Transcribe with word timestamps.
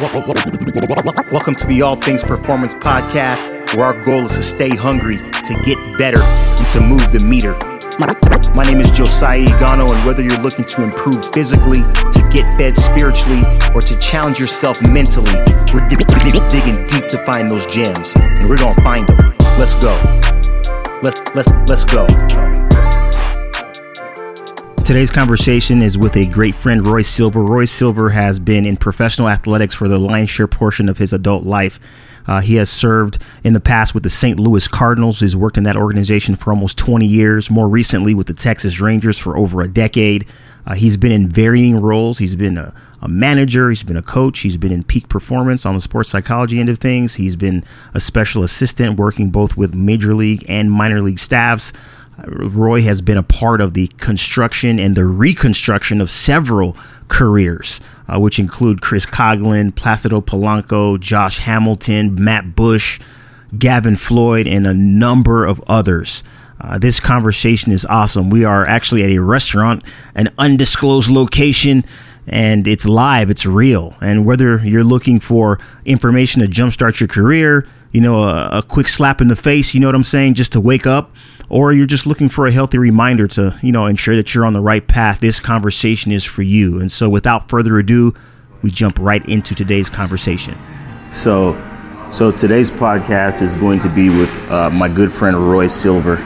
Welcome 0.00 1.54
to 1.56 1.66
the 1.66 1.82
All 1.82 1.94
Things 1.94 2.24
Performance 2.24 2.72
Podcast, 2.72 3.76
where 3.76 3.84
our 3.84 4.02
goal 4.02 4.24
is 4.24 4.34
to 4.36 4.42
stay 4.42 4.70
hungry, 4.70 5.18
to 5.18 5.62
get 5.66 5.76
better, 5.98 6.22
and 6.22 6.70
to 6.70 6.80
move 6.80 7.12
the 7.12 7.20
meter. 7.20 7.52
My 8.54 8.64
name 8.64 8.80
is 8.80 8.90
Josiah 8.92 9.44
Igono, 9.44 9.94
and 9.94 10.06
whether 10.06 10.22
you're 10.22 10.40
looking 10.40 10.64
to 10.64 10.84
improve 10.84 11.30
physically, 11.34 11.82
to 11.82 12.30
get 12.32 12.46
fed 12.56 12.78
spiritually, 12.78 13.42
or 13.74 13.82
to 13.82 13.98
challenge 13.98 14.38
yourself 14.40 14.80
mentally, 14.80 15.34
we're 15.74 15.86
dig- 15.86 16.06
dig- 16.22 16.50
digging 16.50 16.86
deep 16.86 17.06
to 17.10 17.22
find 17.26 17.50
those 17.50 17.66
gems, 17.66 18.14
and 18.16 18.48
we're 18.48 18.56
gonna 18.56 18.82
find 18.82 19.06
them. 19.06 19.34
Let's 19.58 19.74
go. 19.82 19.92
Let's 21.02 21.20
let's 21.34 21.50
let's 21.68 21.84
go. 21.84 22.69
Today's 24.90 25.12
conversation 25.12 25.82
is 25.82 25.96
with 25.96 26.16
a 26.16 26.26
great 26.26 26.56
friend, 26.56 26.84
Roy 26.84 27.02
Silver. 27.02 27.44
Roy 27.44 27.64
Silver 27.64 28.08
has 28.08 28.40
been 28.40 28.66
in 28.66 28.76
professional 28.76 29.28
athletics 29.28 29.72
for 29.72 29.86
the 29.86 30.00
lion's 30.00 30.30
share 30.30 30.48
portion 30.48 30.88
of 30.88 30.98
his 30.98 31.12
adult 31.12 31.44
life. 31.44 31.78
Uh, 32.26 32.40
he 32.40 32.56
has 32.56 32.68
served 32.68 33.22
in 33.44 33.52
the 33.52 33.60
past 33.60 33.94
with 33.94 34.02
the 34.02 34.10
St. 34.10 34.40
Louis 34.40 34.66
Cardinals. 34.66 35.20
He's 35.20 35.36
worked 35.36 35.56
in 35.56 35.62
that 35.62 35.76
organization 35.76 36.34
for 36.34 36.50
almost 36.50 36.76
20 36.76 37.06
years, 37.06 37.52
more 37.52 37.68
recently 37.68 38.14
with 38.14 38.26
the 38.26 38.34
Texas 38.34 38.80
Rangers 38.80 39.16
for 39.16 39.36
over 39.36 39.60
a 39.60 39.68
decade. 39.68 40.26
Uh, 40.66 40.74
he's 40.74 40.96
been 40.96 41.12
in 41.12 41.28
varying 41.28 41.80
roles. 41.80 42.18
He's 42.18 42.34
been 42.34 42.58
a, 42.58 42.74
a, 43.00 43.06
manager, 43.06 43.68
he's 43.70 43.84
been 43.84 43.96
a 43.96 44.02
coach, 44.02 44.40
he's 44.40 44.56
been 44.56 44.72
in 44.72 44.82
peak 44.82 45.08
performance 45.08 45.64
on 45.64 45.74
the 45.74 45.80
sports 45.80 46.10
psychology 46.10 46.58
end 46.58 46.68
of 46.68 46.78
things. 46.78 47.14
He's 47.14 47.36
been 47.36 47.62
a 47.94 48.00
special 48.00 48.42
assistant 48.42 48.98
working 48.98 49.30
both 49.30 49.56
with 49.56 49.72
major 49.72 50.16
league 50.16 50.44
and 50.48 50.70
minor 50.70 51.00
league 51.00 51.20
staffs. 51.20 51.72
Roy 52.26 52.82
has 52.82 53.00
been 53.00 53.16
a 53.16 53.22
part 53.22 53.60
of 53.60 53.74
the 53.74 53.88
construction 53.98 54.78
and 54.78 54.96
the 54.96 55.04
reconstruction 55.04 56.00
of 56.00 56.10
several 56.10 56.76
careers, 57.08 57.80
uh, 58.08 58.18
which 58.18 58.38
include 58.38 58.82
Chris 58.82 59.06
Coghlan, 59.06 59.72
Placido 59.72 60.20
Polanco, 60.20 60.98
Josh 60.98 61.38
Hamilton, 61.38 62.22
Matt 62.22 62.54
Bush, 62.54 63.00
Gavin 63.58 63.96
Floyd, 63.96 64.46
and 64.46 64.66
a 64.66 64.74
number 64.74 65.44
of 65.44 65.62
others. 65.66 66.22
Uh, 66.60 66.78
this 66.78 67.00
conversation 67.00 67.72
is 67.72 67.86
awesome. 67.86 68.28
We 68.28 68.44
are 68.44 68.68
actually 68.68 69.02
at 69.02 69.10
a 69.10 69.18
restaurant, 69.18 69.82
an 70.14 70.30
undisclosed 70.38 71.10
location, 71.10 71.84
and 72.26 72.68
it's 72.68 72.86
live, 72.86 73.30
it's 73.30 73.46
real. 73.46 73.94
And 74.00 74.26
whether 74.26 74.58
you're 74.58 74.84
looking 74.84 75.20
for 75.20 75.58
information 75.84 76.42
to 76.42 76.48
jumpstart 76.48 77.00
your 77.00 77.08
career, 77.08 77.66
you 77.92 78.00
know, 78.00 78.22
a, 78.22 78.58
a 78.58 78.62
quick 78.62 78.88
slap 78.88 79.20
in 79.20 79.28
the 79.28 79.36
face, 79.36 79.74
you 79.74 79.80
know 79.80 79.88
what 79.88 79.94
I'm 79.94 80.04
saying, 80.04 80.34
just 80.34 80.52
to 80.52 80.60
wake 80.60 80.86
up, 80.86 81.12
or 81.50 81.72
you're 81.72 81.86
just 81.86 82.06
looking 82.06 82.28
for 82.28 82.46
a 82.46 82.52
healthy 82.52 82.78
reminder 82.78 83.26
to, 83.26 83.58
you 83.60 83.72
know, 83.72 83.86
ensure 83.86 84.16
that 84.16 84.34
you're 84.34 84.46
on 84.46 84.52
the 84.52 84.60
right 84.60 84.86
path, 84.86 85.20
this 85.20 85.40
conversation 85.40 86.12
is 86.12 86.24
for 86.24 86.42
you. 86.42 86.80
And 86.80 86.90
so 86.90 87.08
without 87.08 87.48
further 87.48 87.78
ado, 87.78 88.14
we 88.62 88.70
jump 88.70 88.98
right 89.00 89.26
into 89.28 89.54
today's 89.54 89.90
conversation. 89.90 90.56
So, 91.10 91.60
so 92.12 92.30
today's 92.30 92.70
podcast 92.70 93.42
is 93.42 93.56
going 93.56 93.80
to 93.80 93.88
be 93.88 94.08
with 94.08 94.50
uh, 94.50 94.70
my 94.70 94.88
good 94.88 95.12
friend 95.12 95.36
Roy 95.50 95.66
Silver. 95.66 96.16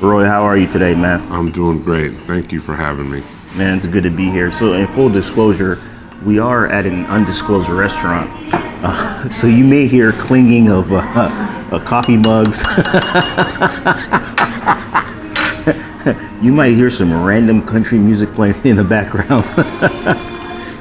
Roy, 0.00 0.24
how 0.24 0.44
are 0.44 0.56
you 0.56 0.66
today, 0.66 0.94
man? 0.94 1.20
I'm 1.30 1.52
doing 1.52 1.82
great. 1.82 2.12
Thank 2.20 2.50
you 2.50 2.60
for 2.60 2.74
having 2.74 3.10
me. 3.10 3.22
Man, 3.54 3.76
it's 3.76 3.86
good 3.86 4.04
to 4.04 4.10
be 4.10 4.30
here. 4.30 4.50
So, 4.52 4.74
in 4.74 4.86
full 4.88 5.08
disclosure, 5.08 5.82
we 6.24 6.38
are 6.38 6.68
at 6.68 6.86
an 6.86 7.04
undisclosed 7.06 7.68
restaurant. 7.68 8.30
Uh, 8.54 9.28
so, 9.30 9.46
you 9.46 9.64
may 9.64 9.86
hear 9.86 10.12
clinging 10.12 10.70
of 10.70 10.92
uh, 10.92 10.98
uh, 11.72 11.84
coffee 11.84 12.16
mugs. 12.16 12.62
you 16.40 16.52
might 16.52 16.72
hear 16.72 16.90
some 16.90 17.24
random 17.24 17.66
country 17.66 17.98
music 17.98 18.32
playing 18.34 18.54
in 18.64 18.76
the 18.76 18.84
background. 18.84 19.44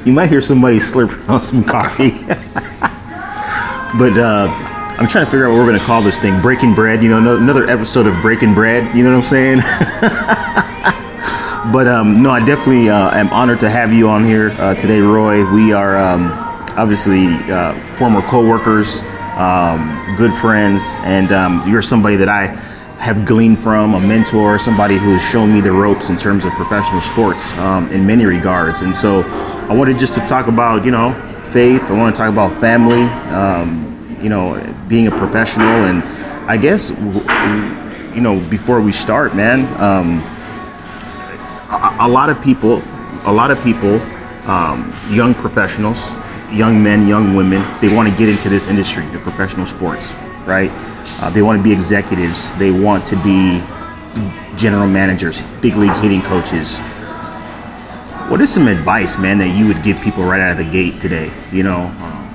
you 0.06 0.14
might 0.14 0.30
hear 0.30 0.42
somebody 0.42 0.78
slurping 0.78 1.28
on 1.28 1.40
some 1.40 1.64
coffee. 1.64 2.12
but 3.98 4.18
uh, 4.18 4.48
I'm 5.00 5.08
trying 5.08 5.26
to 5.26 5.32
figure 5.32 5.48
out 5.48 5.52
what 5.52 5.58
we're 5.58 5.68
going 5.68 5.80
to 5.80 5.86
call 5.86 6.02
this 6.02 6.20
thing. 6.20 6.40
Breaking 6.42 6.76
Bread, 6.76 7.02
you 7.02 7.10
know, 7.10 7.20
no, 7.20 7.38
another 7.38 7.70
episode 7.70 8.06
of 8.06 8.22
Breaking 8.22 8.54
Bread, 8.54 8.96
you 8.96 9.04
know 9.04 9.16
what 9.16 9.18
I'm 9.18 9.30
saying? 9.30 9.58
but 11.74 11.88
um, 11.88 12.22
no, 12.22 12.30
I 12.30 12.40
definitely 12.40 12.90
uh, 12.90 13.18
am 13.18 13.30
honored 13.30 13.60
to 13.62 13.70
have 13.70 13.94
you 13.94 14.10
on 14.10 14.24
here 14.24 14.52
uh, 14.60 14.76
today, 14.76 15.00
Roy. 15.00 15.50
We 15.52 15.74
are 15.74 15.98
um, 15.98 16.32
obviously 16.78 17.28
uh, 17.52 17.74
former 17.96 18.22
co 18.22 18.48
workers, 18.48 19.04
um, 19.38 20.16
good 20.18 20.34
friends, 20.34 20.98
and 21.02 21.32
um, 21.32 21.68
you're 21.68 21.82
somebody 21.82 22.16
that 22.18 22.30
I 22.30 22.77
have 22.98 23.26
gleaned 23.26 23.62
from, 23.62 23.94
a 23.94 24.00
mentor, 24.00 24.58
somebody 24.58 24.98
who 24.98 25.12
has 25.14 25.22
shown 25.22 25.54
me 25.54 25.62
the 25.62 25.72
ropes 25.72 26.10
in 26.10 26.18
terms 26.18 26.46
of 26.46 26.52
professional 26.54 27.02
sports 27.02 27.56
um, 27.60 27.90
in 27.92 28.06
many 28.06 28.26
regards. 28.26 28.82
And 28.82 28.96
so 28.96 29.24
I 29.70 29.74
wanted 29.74 30.00
just 30.00 30.14
to 30.16 30.20
talk 30.22 30.48
about, 30.48 30.84
you 30.84 30.92
know, 30.92 31.14
faith, 31.52 31.84
I 31.90 31.98
want 31.98 32.16
to 32.16 32.20
talk 32.20 32.32
about 32.32 32.60
family 32.60 33.04
um, 33.32 33.88
you 34.22 34.30
know, 34.30 34.62
being 34.88 35.08
a 35.08 35.12
professional. 35.12 35.68
And 35.68 36.04
I 36.50 36.58
guess, 36.58 36.92
you 36.92 38.22
know, 38.22 38.40
before 38.50 38.82
we 38.82 38.92
start, 38.92 39.36
man, 39.36 39.62
um, 39.82 40.20
a, 41.70 41.98
a, 42.02 42.08
lot 42.08 42.30
of 42.30 42.42
people, 42.42 42.82
a 43.26 43.32
lot 43.32 43.52
of 43.52 43.62
people, 43.64 44.00
um, 44.50 44.94
young 45.10 45.34
professionals, 45.34 46.14
young 46.52 46.82
men, 46.82 47.08
young 47.08 47.36
women, 47.36 47.66
they 47.82 47.94
want 47.94 48.10
to 48.10 48.18
get 48.18 48.30
into 48.30 48.50
this 48.50 48.68
industry, 48.68 49.06
the 49.08 49.20
professional 49.20 49.66
sports, 49.66 50.16
right? 50.48 50.72
Uh, 51.22 51.30
they 51.30 51.42
want 51.42 51.60
to 51.60 51.64
be 51.64 51.72
executives. 51.72 52.52
They 52.54 52.72
want 52.72 53.06
to 53.06 53.16
be 53.18 53.62
general 54.58 54.88
managers, 54.88 55.44
big 55.62 55.76
league 55.76 55.96
hitting 55.98 56.22
coaches. 56.22 56.78
What 58.30 58.42
is 58.42 58.52
some 58.52 58.68
advice, 58.68 59.18
man, 59.18 59.38
that 59.38 59.56
you 59.56 59.68
would 59.68 59.84
give 59.84 60.02
people 60.02 60.24
right 60.24 60.42
out 60.42 60.52
of 60.52 60.58
the 60.58 60.72
gate 60.72 61.00
today? 61.00 61.32
You 61.52 61.64
know, 61.64 61.82
um, 62.02 62.28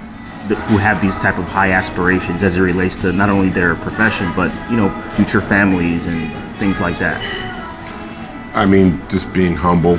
who 0.49 0.77
have 0.77 1.01
these 1.01 1.17
type 1.17 1.39
of 1.39 1.45
high 1.45 1.71
aspirations 1.72 2.43
as 2.43 2.56
it 2.56 2.61
relates 2.61 2.97
to 2.97 3.12
not 3.12 3.28
only 3.28 3.49
their 3.49 3.75
profession 3.77 4.33
but 4.34 4.53
you 4.71 4.77
know 4.77 4.91
future 5.12 5.41
families 5.41 6.06
and 6.06 6.33
things 6.56 6.81
like 6.81 6.99
that 6.99 7.22
i 8.55 8.67
mean 8.67 9.01
just 9.09 9.33
being 9.33 9.55
humble 9.55 9.99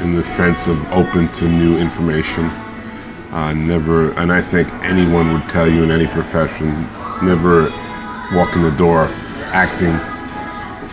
in 0.00 0.14
the 0.14 0.24
sense 0.24 0.66
of 0.66 0.92
open 0.92 1.28
to 1.28 1.48
new 1.48 1.76
information 1.76 2.44
uh, 3.32 3.52
never 3.52 4.12
and 4.12 4.32
i 4.32 4.40
think 4.40 4.68
anyone 4.82 5.32
would 5.32 5.48
tell 5.48 5.68
you 5.68 5.82
in 5.82 5.90
any 5.90 6.06
profession 6.06 6.86
never 7.24 7.70
walk 8.34 8.56
in 8.56 8.62
the 8.62 8.74
door 8.76 9.08
acting 9.52 9.94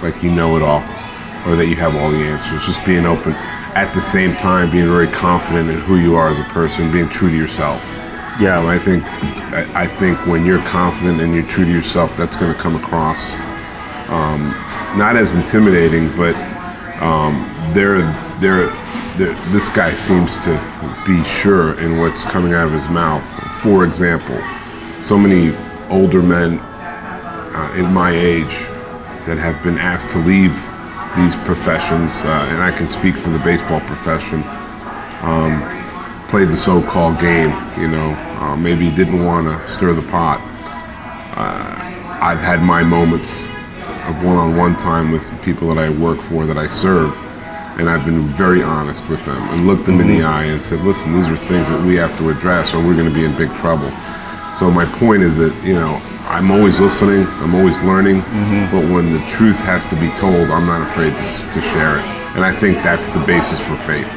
like 0.01 0.21
you 0.23 0.31
know 0.31 0.55
it 0.55 0.61
all 0.61 0.81
or 1.45 1.55
that 1.55 1.67
you 1.67 1.75
have 1.75 1.95
all 1.95 2.11
the 2.11 2.17
answers. 2.17 2.65
Just 2.65 2.85
being 2.85 3.05
open 3.05 3.33
at 3.73 3.91
the 3.93 4.01
same 4.01 4.35
time 4.35 4.69
being 4.69 4.87
very 4.87 5.07
confident 5.07 5.69
in 5.69 5.79
who 5.79 5.97
you 5.97 6.15
are 6.15 6.29
as 6.29 6.39
a 6.39 6.43
person 6.45 6.91
being 6.91 7.09
true 7.09 7.29
to 7.29 7.35
yourself. 7.35 7.83
Yeah, 8.39 8.65
I 8.65 8.79
think 8.79 9.03
I, 9.53 9.85
think 9.85 10.25
when 10.25 10.45
you're 10.45 10.63
confident 10.65 11.21
and 11.21 11.33
you're 11.33 11.43
true 11.43 11.65
to 11.65 11.71
yourself, 11.71 12.15
that's 12.15 12.35
going 12.35 12.53
to 12.53 12.59
come 12.59 12.75
across 12.75 13.39
um, 14.11 14.49
not 14.97 15.15
as 15.15 15.33
intimidating, 15.33 16.09
but 16.17 16.35
um, 17.01 17.47
they're, 17.73 18.01
they're, 18.39 18.67
this 19.17 19.69
guy 19.69 19.93
seems 19.95 20.35
to 20.43 21.03
be 21.05 21.23
sure 21.23 21.79
in 21.79 21.97
what's 21.97 22.25
coming 22.25 22.53
out 22.53 22.67
of 22.67 22.73
his 22.73 22.89
mouth. 22.89 23.25
For 23.61 23.85
example, 23.85 24.39
so 25.01 25.17
many 25.17 25.55
older 25.91 26.23
men 26.23 26.59
uh, 26.59 27.73
in 27.77 27.93
my 27.93 28.11
age 28.11 28.55
that 29.25 29.37
have 29.37 29.61
been 29.61 29.77
asked 29.77 30.09
to 30.09 30.19
leave 30.19 30.55
these 31.15 31.35
professions, 31.45 32.17
uh, 32.23 32.47
and 32.49 32.63
I 32.63 32.71
can 32.71 32.87
speak 32.87 33.15
for 33.15 33.29
the 33.29 33.39
baseball 33.39 33.81
profession. 33.81 34.43
Um, 35.21 35.61
played 36.29 36.47
the 36.47 36.57
so-called 36.57 37.19
game, 37.19 37.49
you 37.77 37.89
know, 37.89 38.15
uh, 38.39 38.55
maybe 38.55 38.89
didn't 38.89 39.23
want 39.25 39.47
to 39.47 39.67
stir 39.67 39.93
the 39.93 40.01
pot. 40.03 40.39
Uh, 41.35 41.75
I've 42.21 42.39
had 42.39 42.63
my 42.63 42.81
moments 42.83 43.47
of 44.07 44.23
one-on-one 44.23 44.77
time 44.77 45.11
with 45.11 45.29
the 45.29 45.35
people 45.43 45.67
that 45.73 45.77
I 45.77 45.89
work 45.89 46.19
for, 46.19 46.45
that 46.45 46.57
I 46.57 46.67
serve, 46.67 47.13
and 47.77 47.89
I've 47.89 48.05
been 48.05 48.21
very 48.21 48.63
honest 48.63 49.07
with 49.09 49.23
them 49.25 49.41
and 49.49 49.67
looked 49.67 49.85
them 49.85 49.97
mm-hmm. 49.97 50.09
in 50.09 50.17
the 50.19 50.23
mm-hmm. 50.23 50.33
eye 50.33 50.45
and 50.45 50.63
said, 50.63 50.79
listen, 50.81 51.13
these 51.13 51.27
are 51.27 51.35
things 51.35 51.69
that 51.69 51.85
we 51.85 51.95
have 51.95 52.17
to 52.19 52.29
address 52.29 52.73
or 52.73 52.77
we're 52.77 52.95
going 52.95 53.09
to 53.09 53.13
be 53.13 53.25
in 53.25 53.35
big 53.37 53.53
trouble. 53.55 53.91
So 54.57 54.69
my 54.69 54.85
point 54.85 55.23
is 55.23 55.37
that, 55.37 55.53
you 55.63 55.73
know, 55.73 56.01
I'm 56.25 56.51
always 56.51 56.79
listening, 56.79 57.25
I'm 57.41 57.55
always 57.55 57.81
learning, 57.83 58.21
mm-hmm. 58.21 58.75
but 58.75 58.89
when 58.93 59.13
the 59.13 59.25
truth 59.27 59.59
has 59.59 59.87
to 59.87 59.95
be 59.95 60.09
told, 60.11 60.49
I'm 60.49 60.65
not 60.65 60.81
afraid 60.81 61.11
to, 61.11 61.53
to 61.53 61.61
share 61.61 61.97
it. 61.97 62.05
And 62.35 62.45
I 62.45 62.53
think 62.53 62.77
that's 62.77 63.09
the 63.09 63.19
basis 63.25 63.59
for 63.59 63.75
faith 63.77 64.11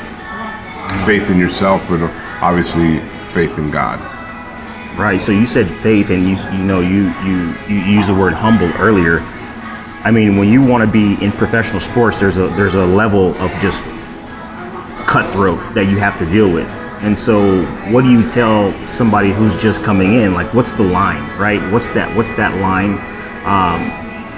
faith 1.06 1.30
in 1.30 1.38
yourself, 1.38 1.86
but 1.88 2.00
obviously 2.40 3.00
faith 3.26 3.58
in 3.58 3.70
God. 3.70 4.00
Right. 4.98 5.20
So 5.20 5.32
you 5.32 5.44
said 5.44 5.68
faith, 5.68 6.10
and 6.10 6.22
you 6.22 6.36
you 6.56 6.64
know 6.64 6.80
you 6.80 7.12
you 7.24 7.54
you 7.68 7.80
use 7.80 8.06
the 8.06 8.14
word 8.14 8.32
humble 8.32 8.70
earlier. 8.80 9.20
I 10.04 10.10
mean, 10.10 10.36
when 10.36 10.48
you 10.48 10.62
want 10.62 10.84
to 10.84 10.90
be 10.90 11.22
in 11.24 11.32
professional 11.32 11.80
sports, 11.80 12.20
there's 12.20 12.38
a 12.38 12.48
there's 12.48 12.76
a 12.76 12.84
level 12.84 13.34
of 13.38 13.50
just 13.60 13.86
cutthroat 15.06 15.74
that 15.74 15.86
you 15.90 15.98
have 15.98 16.16
to 16.18 16.26
deal 16.26 16.50
with. 16.50 16.68
And 17.04 17.16
so, 17.18 17.62
what 17.92 18.02
do 18.02 18.10
you 18.10 18.26
tell 18.30 18.72
somebody 18.88 19.30
who's 19.30 19.60
just 19.60 19.82
coming 19.82 20.14
in? 20.14 20.32
Like, 20.32 20.54
what's 20.54 20.72
the 20.72 20.84
line, 20.84 21.22
right? 21.38 21.60
What's 21.70 21.88
that? 21.88 22.16
What's 22.16 22.30
that 22.32 22.58
line? 22.62 22.92
Um, 23.44 23.82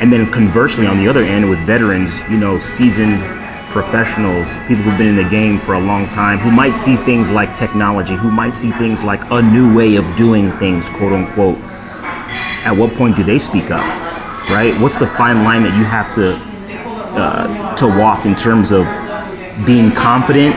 and 0.03 0.13
then 0.13 0.31
conversely, 0.33 0.85
on 0.87 0.97
the 0.97 1.07
other 1.07 1.23
end, 1.23 1.49
with 1.49 1.61
veterans, 1.61 2.21
you 2.29 2.37
know, 2.37 2.59
seasoned 2.59 3.21
professionals, 3.71 4.57
people 4.67 4.83
who've 4.83 4.99
been 4.99 5.07
in 5.07 5.17
the 5.17 5.31
game 5.31 5.61
for 5.61 5.75
a 5.75 5.81
long 5.81 6.09
time, 6.09 6.39
who 6.39 6.51
might 6.51 6.77
see 6.77 6.97
things 6.97 7.31
like 7.31 7.55
technology, 7.55 8.17
who 8.17 8.33
might 8.33 8.53
see 8.53 8.73
things 8.73 9.05
like 9.05 9.21
a 9.31 9.41
new 9.41 9.73
way 9.73 9.95
of 9.95 10.17
doing 10.17 10.51
things, 10.59 10.89
quote 10.89 11.13
unquote, 11.13 11.59
at 12.67 12.73
what 12.73 12.93
point 12.95 13.15
do 13.15 13.23
they 13.23 13.39
speak 13.39 13.71
up? 13.71 13.85
Right? 14.51 14.75
What's 14.81 14.97
the 14.97 15.07
fine 15.07 15.45
line 15.45 15.63
that 15.63 15.77
you 15.77 15.85
have 15.85 16.11
to 16.13 16.35
uh, 17.17 17.77
to 17.77 17.87
walk 17.87 18.27
in 18.27 18.35
terms 18.35 18.73
of 18.73 18.85
being 19.65 19.91
confident, 19.93 20.55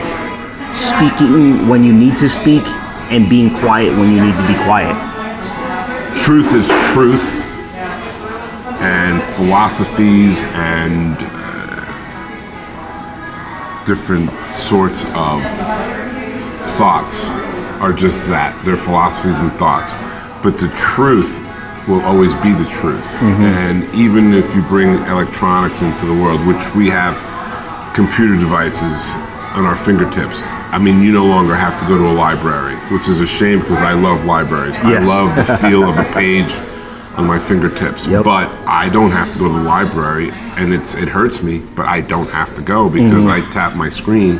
speaking 0.72 1.68
when 1.68 1.84
you 1.84 1.92
need 1.92 2.16
to 2.18 2.28
speak, 2.28 2.64
and 3.10 3.28
being 3.28 3.54
quiet 3.54 3.92
when 3.96 4.10
you 4.14 4.24
need 4.24 4.36
to 4.36 4.46
be 4.46 4.54
quiet? 4.64 4.94
Truth 6.18 6.54
is 6.54 6.68
truth, 6.92 7.40
and 8.80 9.22
philosophies 9.34 10.44
and 10.44 11.16
uh, 11.18 11.44
different 13.84 14.30
sorts 14.52 15.04
of 15.06 15.42
thoughts 16.76 17.30
are 17.80 17.92
just 17.92 18.26
that. 18.28 18.62
They're 18.64 18.76
philosophies 18.76 19.40
and 19.40 19.52
thoughts. 19.54 19.92
But 20.42 20.58
the 20.58 20.68
truth 20.76 21.42
will 21.88 22.02
always 22.02 22.34
be 22.36 22.52
the 22.52 22.68
truth. 22.70 23.18
Mm-hmm. 23.18 23.42
And 23.42 23.94
even 23.94 24.32
if 24.32 24.54
you 24.54 24.62
bring 24.62 24.94
electronics 25.06 25.82
into 25.82 26.06
the 26.06 26.14
world, 26.14 26.46
which 26.46 26.74
we 26.74 26.88
have 26.88 27.16
computer 27.94 28.36
devices 28.36 29.12
on 29.56 29.64
our 29.64 29.76
fingertips, 29.76 30.46
I 30.72 30.78
mean, 30.78 31.02
you 31.02 31.10
no 31.10 31.26
longer 31.26 31.56
have 31.56 31.80
to 31.80 31.86
go 31.88 31.98
to 31.98 32.06
a 32.08 32.14
library, 32.14 32.76
which 32.94 33.08
is 33.08 33.18
a 33.18 33.26
shame 33.26 33.58
because 33.60 33.80
I 33.80 33.92
love 33.92 34.24
libraries. 34.24 34.76
Yes. 34.78 35.08
I 35.08 35.22
love 35.22 35.34
the 35.34 35.58
feel 35.68 35.88
of 35.88 35.96
a 35.96 36.04
page 36.12 36.52
on 37.16 37.26
my 37.26 37.38
fingertips. 37.38 38.06
Yep. 38.06 38.24
But 38.24 38.48
I 38.66 38.88
don't 38.88 39.10
have 39.10 39.32
to 39.32 39.38
go 39.38 39.48
to 39.48 39.54
the 39.54 39.62
library, 39.62 40.30
and 40.56 40.72
it's 40.72 40.94
it 40.94 41.08
hurts 41.08 41.42
me, 41.42 41.58
but 41.58 41.86
I 41.86 42.00
don't 42.00 42.30
have 42.30 42.54
to 42.54 42.62
go 42.62 42.88
because 42.88 43.24
mm-hmm. 43.24 43.46
I 43.46 43.50
tap 43.50 43.74
my 43.74 43.88
screen 43.88 44.38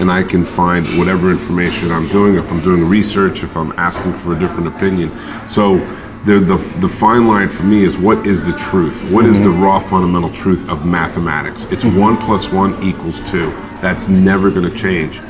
and 0.00 0.10
I 0.10 0.22
can 0.22 0.44
find 0.44 0.86
whatever 0.98 1.30
information 1.30 1.90
I'm 1.90 2.08
doing. 2.08 2.34
If 2.34 2.50
I'm 2.50 2.62
doing 2.62 2.84
research, 2.84 3.44
if 3.44 3.56
I'm 3.56 3.72
asking 3.72 4.14
for 4.14 4.32
a 4.32 4.38
different 4.38 4.68
opinion, 4.68 5.10
so 5.48 5.78
the, 6.24 6.40
the, 6.40 6.56
the 6.80 6.88
fine 6.88 7.26
line 7.26 7.48
for 7.48 7.62
me 7.62 7.84
is 7.84 7.96
what 7.96 8.26
is 8.26 8.42
the 8.42 8.52
truth? 8.58 9.02
What 9.04 9.22
mm-hmm. 9.22 9.30
is 9.30 9.38
the 9.38 9.46
mm-hmm. 9.46 9.62
raw 9.62 9.80
fundamental 9.80 10.30
truth 10.30 10.68
of 10.68 10.84
mathematics? 10.84 11.64
It's 11.66 11.84
mm-hmm. 11.84 11.98
one 11.98 12.16
plus 12.16 12.50
one 12.50 12.80
equals 12.82 13.20
two. 13.30 13.50
That's 13.80 14.08
never 14.08 14.50
going 14.50 14.68
to 14.68 14.76
change. 14.76 15.20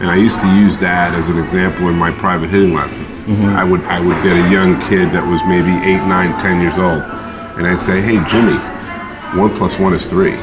And 0.00 0.08
I 0.08 0.16
used 0.16 0.40
to 0.40 0.46
use 0.54 0.78
that 0.78 1.14
as 1.14 1.28
an 1.28 1.38
example 1.38 1.88
in 1.88 1.96
my 1.96 2.12
private 2.12 2.50
hitting 2.50 2.72
lessons. 2.72 3.10
Mm-hmm. 3.24 3.56
I 3.56 3.64
would 3.64 3.80
I 3.82 4.00
would 4.00 4.22
get 4.22 4.32
a 4.32 4.50
young 4.50 4.80
kid 4.82 5.10
that 5.12 5.26
was 5.26 5.42
maybe 5.44 5.74
eight, 5.84 6.04
nine, 6.06 6.38
ten 6.38 6.60
years 6.60 6.78
old, 6.78 7.02
and 7.58 7.66
I'd 7.66 7.80
say, 7.80 8.00
"Hey, 8.00 8.22
Jimmy, 8.30 8.58
one 9.36 9.50
plus 9.56 9.78
one 9.78 9.94
is 9.94 10.06
three. 10.06 10.36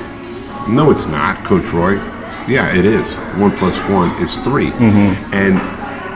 No, 0.67 0.91
it's 0.91 1.07
not, 1.07 1.43
Coach 1.45 1.71
Roy. 1.73 1.95
Yeah, 2.47 2.75
it 2.75 2.85
is. 2.85 3.15
One 3.37 3.55
plus 3.55 3.79
one 3.89 4.11
is 4.21 4.37
3 4.37 4.67
mm-hmm. 4.67 5.33
And 5.33 5.57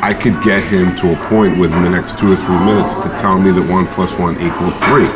I 0.04 0.14
could 0.14 0.42
get 0.42 0.64
him 0.64 0.96
to 0.98 1.14
a 1.14 1.26
point 1.28 1.58
within 1.58 1.84
the 1.84 1.90
next 1.90 2.20
two 2.20 2.32
or 2.32 2.36
three 2.36 2.60
minutes 2.60 2.96
to 2.96 3.10
tell 3.18 3.40
me 3.40 3.52
that 3.52 3.70
one 3.70 3.88
plus 3.88 4.14
one 4.14 4.36
equaled 4.36 4.80
three. 4.86 5.10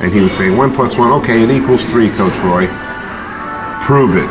And 0.00 0.12
he 0.12 0.20
would 0.20 0.30
say, 0.30 0.54
one 0.54 0.72
plus 0.72 0.96
one, 0.96 1.12
okay, 1.20 1.42
it 1.42 1.50
equals 1.50 1.84
three, 1.84 2.08
Coach 2.10 2.38
Roy. 2.40 2.66
Prove 3.80 4.16
it. 4.16 4.30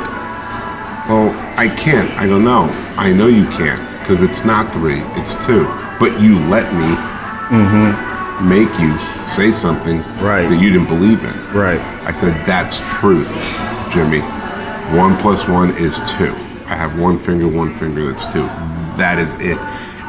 Well, 1.09 1.33
I 1.59 1.67
can't. 1.67 2.09
I 2.11 2.25
don't 2.25 2.45
know. 2.45 2.69
I 2.95 3.11
know 3.11 3.27
you 3.27 3.45
can't 3.49 3.99
because 3.99 4.23
it's 4.23 4.45
not 4.45 4.73
three, 4.73 5.01
it's 5.19 5.35
two. 5.45 5.65
But 5.99 6.21
you 6.21 6.39
let 6.47 6.73
me 6.73 6.95
mm-hmm. 7.51 8.47
make 8.47 8.69
you 8.79 8.97
say 9.25 9.51
something 9.51 9.97
right. 10.23 10.47
that 10.47 10.57
you 10.57 10.69
didn't 10.71 10.87
believe 10.87 11.21
in. 11.21 11.35
Right. 11.53 11.81
I 12.07 12.13
said, 12.13 12.33
that's 12.45 12.79
truth, 12.97 13.35
Jimmy. 13.91 14.21
One 14.97 15.17
plus 15.17 15.49
one 15.49 15.75
is 15.75 15.99
two. 16.09 16.31
I 16.65 16.77
have 16.77 16.97
one 16.97 17.17
finger, 17.17 17.49
one 17.49 17.75
finger, 17.75 18.09
that's 18.09 18.25
two. 18.31 18.43
That 18.95 19.19
is 19.19 19.33
it. 19.41 19.57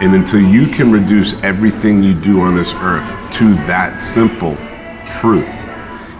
And 0.01 0.15
until 0.15 0.41
you 0.41 0.69
can 0.69 0.93
reduce 0.93 1.35
everything 1.43 2.01
you 2.01 2.15
do 2.15 2.43
on 2.43 2.55
this 2.55 2.75
earth 2.75 3.11
to 3.39 3.55
that 3.67 3.99
simple 3.99 4.55
truth, 5.05 5.65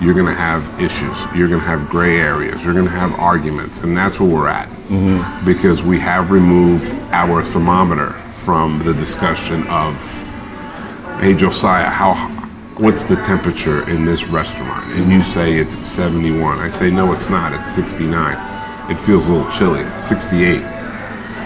you're 0.01 0.15
going 0.15 0.27
to 0.27 0.35
have 0.35 0.81
issues. 0.81 1.27
You're 1.35 1.49
going 1.49 1.61
to 1.61 1.67
have 1.67 1.89
gray 1.91 2.17
areas. 2.17 2.65
You're 2.65 2.73
going 2.73 2.87
to 2.87 2.91
have 2.91 3.13
arguments. 3.21 3.83
And 3.83 3.95
that's 3.95 4.19
where 4.19 4.31
we're 4.31 4.49
at. 4.49 4.69
Mm-hmm. 4.89 5.45
Because 5.45 5.83
we 5.83 5.99
have 5.99 6.31
removed 6.31 6.93
our 7.13 7.43
thermometer 7.43 8.13
from 8.33 8.79
the 8.79 8.95
discussion 8.95 9.67
of, 9.67 9.95
hey, 11.21 11.35
Josiah, 11.35 11.91
how, 11.91 12.15
what's 12.79 13.05
the 13.05 13.17
temperature 13.17 13.89
in 13.91 14.07
this 14.07 14.25
restaurant? 14.25 14.91
And 14.95 15.13
you 15.13 15.23
say 15.23 15.57
it's 15.57 15.77
71. 15.87 16.59
I 16.59 16.71
say, 16.71 16.91
no, 16.91 17.13
it's 17.13 17.29
not. 17.29 17.53
It's 17.53 17.71
69. 17.71 18.91
It 18.91 18.99
feels 18.99 19.29
a 19.29 19.33
little 19.33 19.53
chilly. 19.53 19.85
68. 20.01 20.61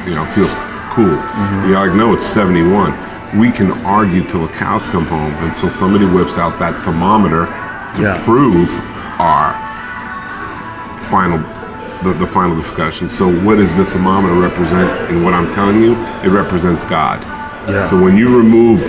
You 0.06 0.14
know, 0.14 0.24
feels 0.26 0.52
cool. 0.94 1.10
Mm-hmm. 1.10 1.68
You're 1.68 1.88
like, 1.88 1.96
no, 1.96 2.14
it's 2.14 2.26
71. 2.26 2.92
We 3.36 3.50
can 3.50 3.72
argue 3.84 4.22
till 4.28 4.46
the 4.46 4.52
cows 4.52 4.86
come 4.86 5.06
home 5.06 5.34
until 5.38 5.70
somebody 5.70 6.06
whips 6.06 6.38
out 6.38 6.56
that 6.60 6.84
thermometer 6.84 7.48
yeah. 8.00 8.20
prove 8.24 8.70
our 9.20 9.54
final 11.10 11.38
the, 12.02 12.12
the 12.12 12.26
final 12.26 12.54
discussion. 12.54 13.08
So 13.08 13.28
what 13.42 13.56
does 13.56 13.74
the 13.74 13.84
thermometer 13.84 14.34
represent 14.34 15.10
in 15.10 15.24
what 15.24 15.32
I'm 15.32 15.52
telling 15.54 15.82
you? 15.82 15.94
It 16.22 16.28
represents 16.28 16.84
God. 16.84 17.22
Yeah. 17.68 17.88
So 17.88 18.00
when 18.00 18.18
you 18.18 18.36
remove 18.36 18.82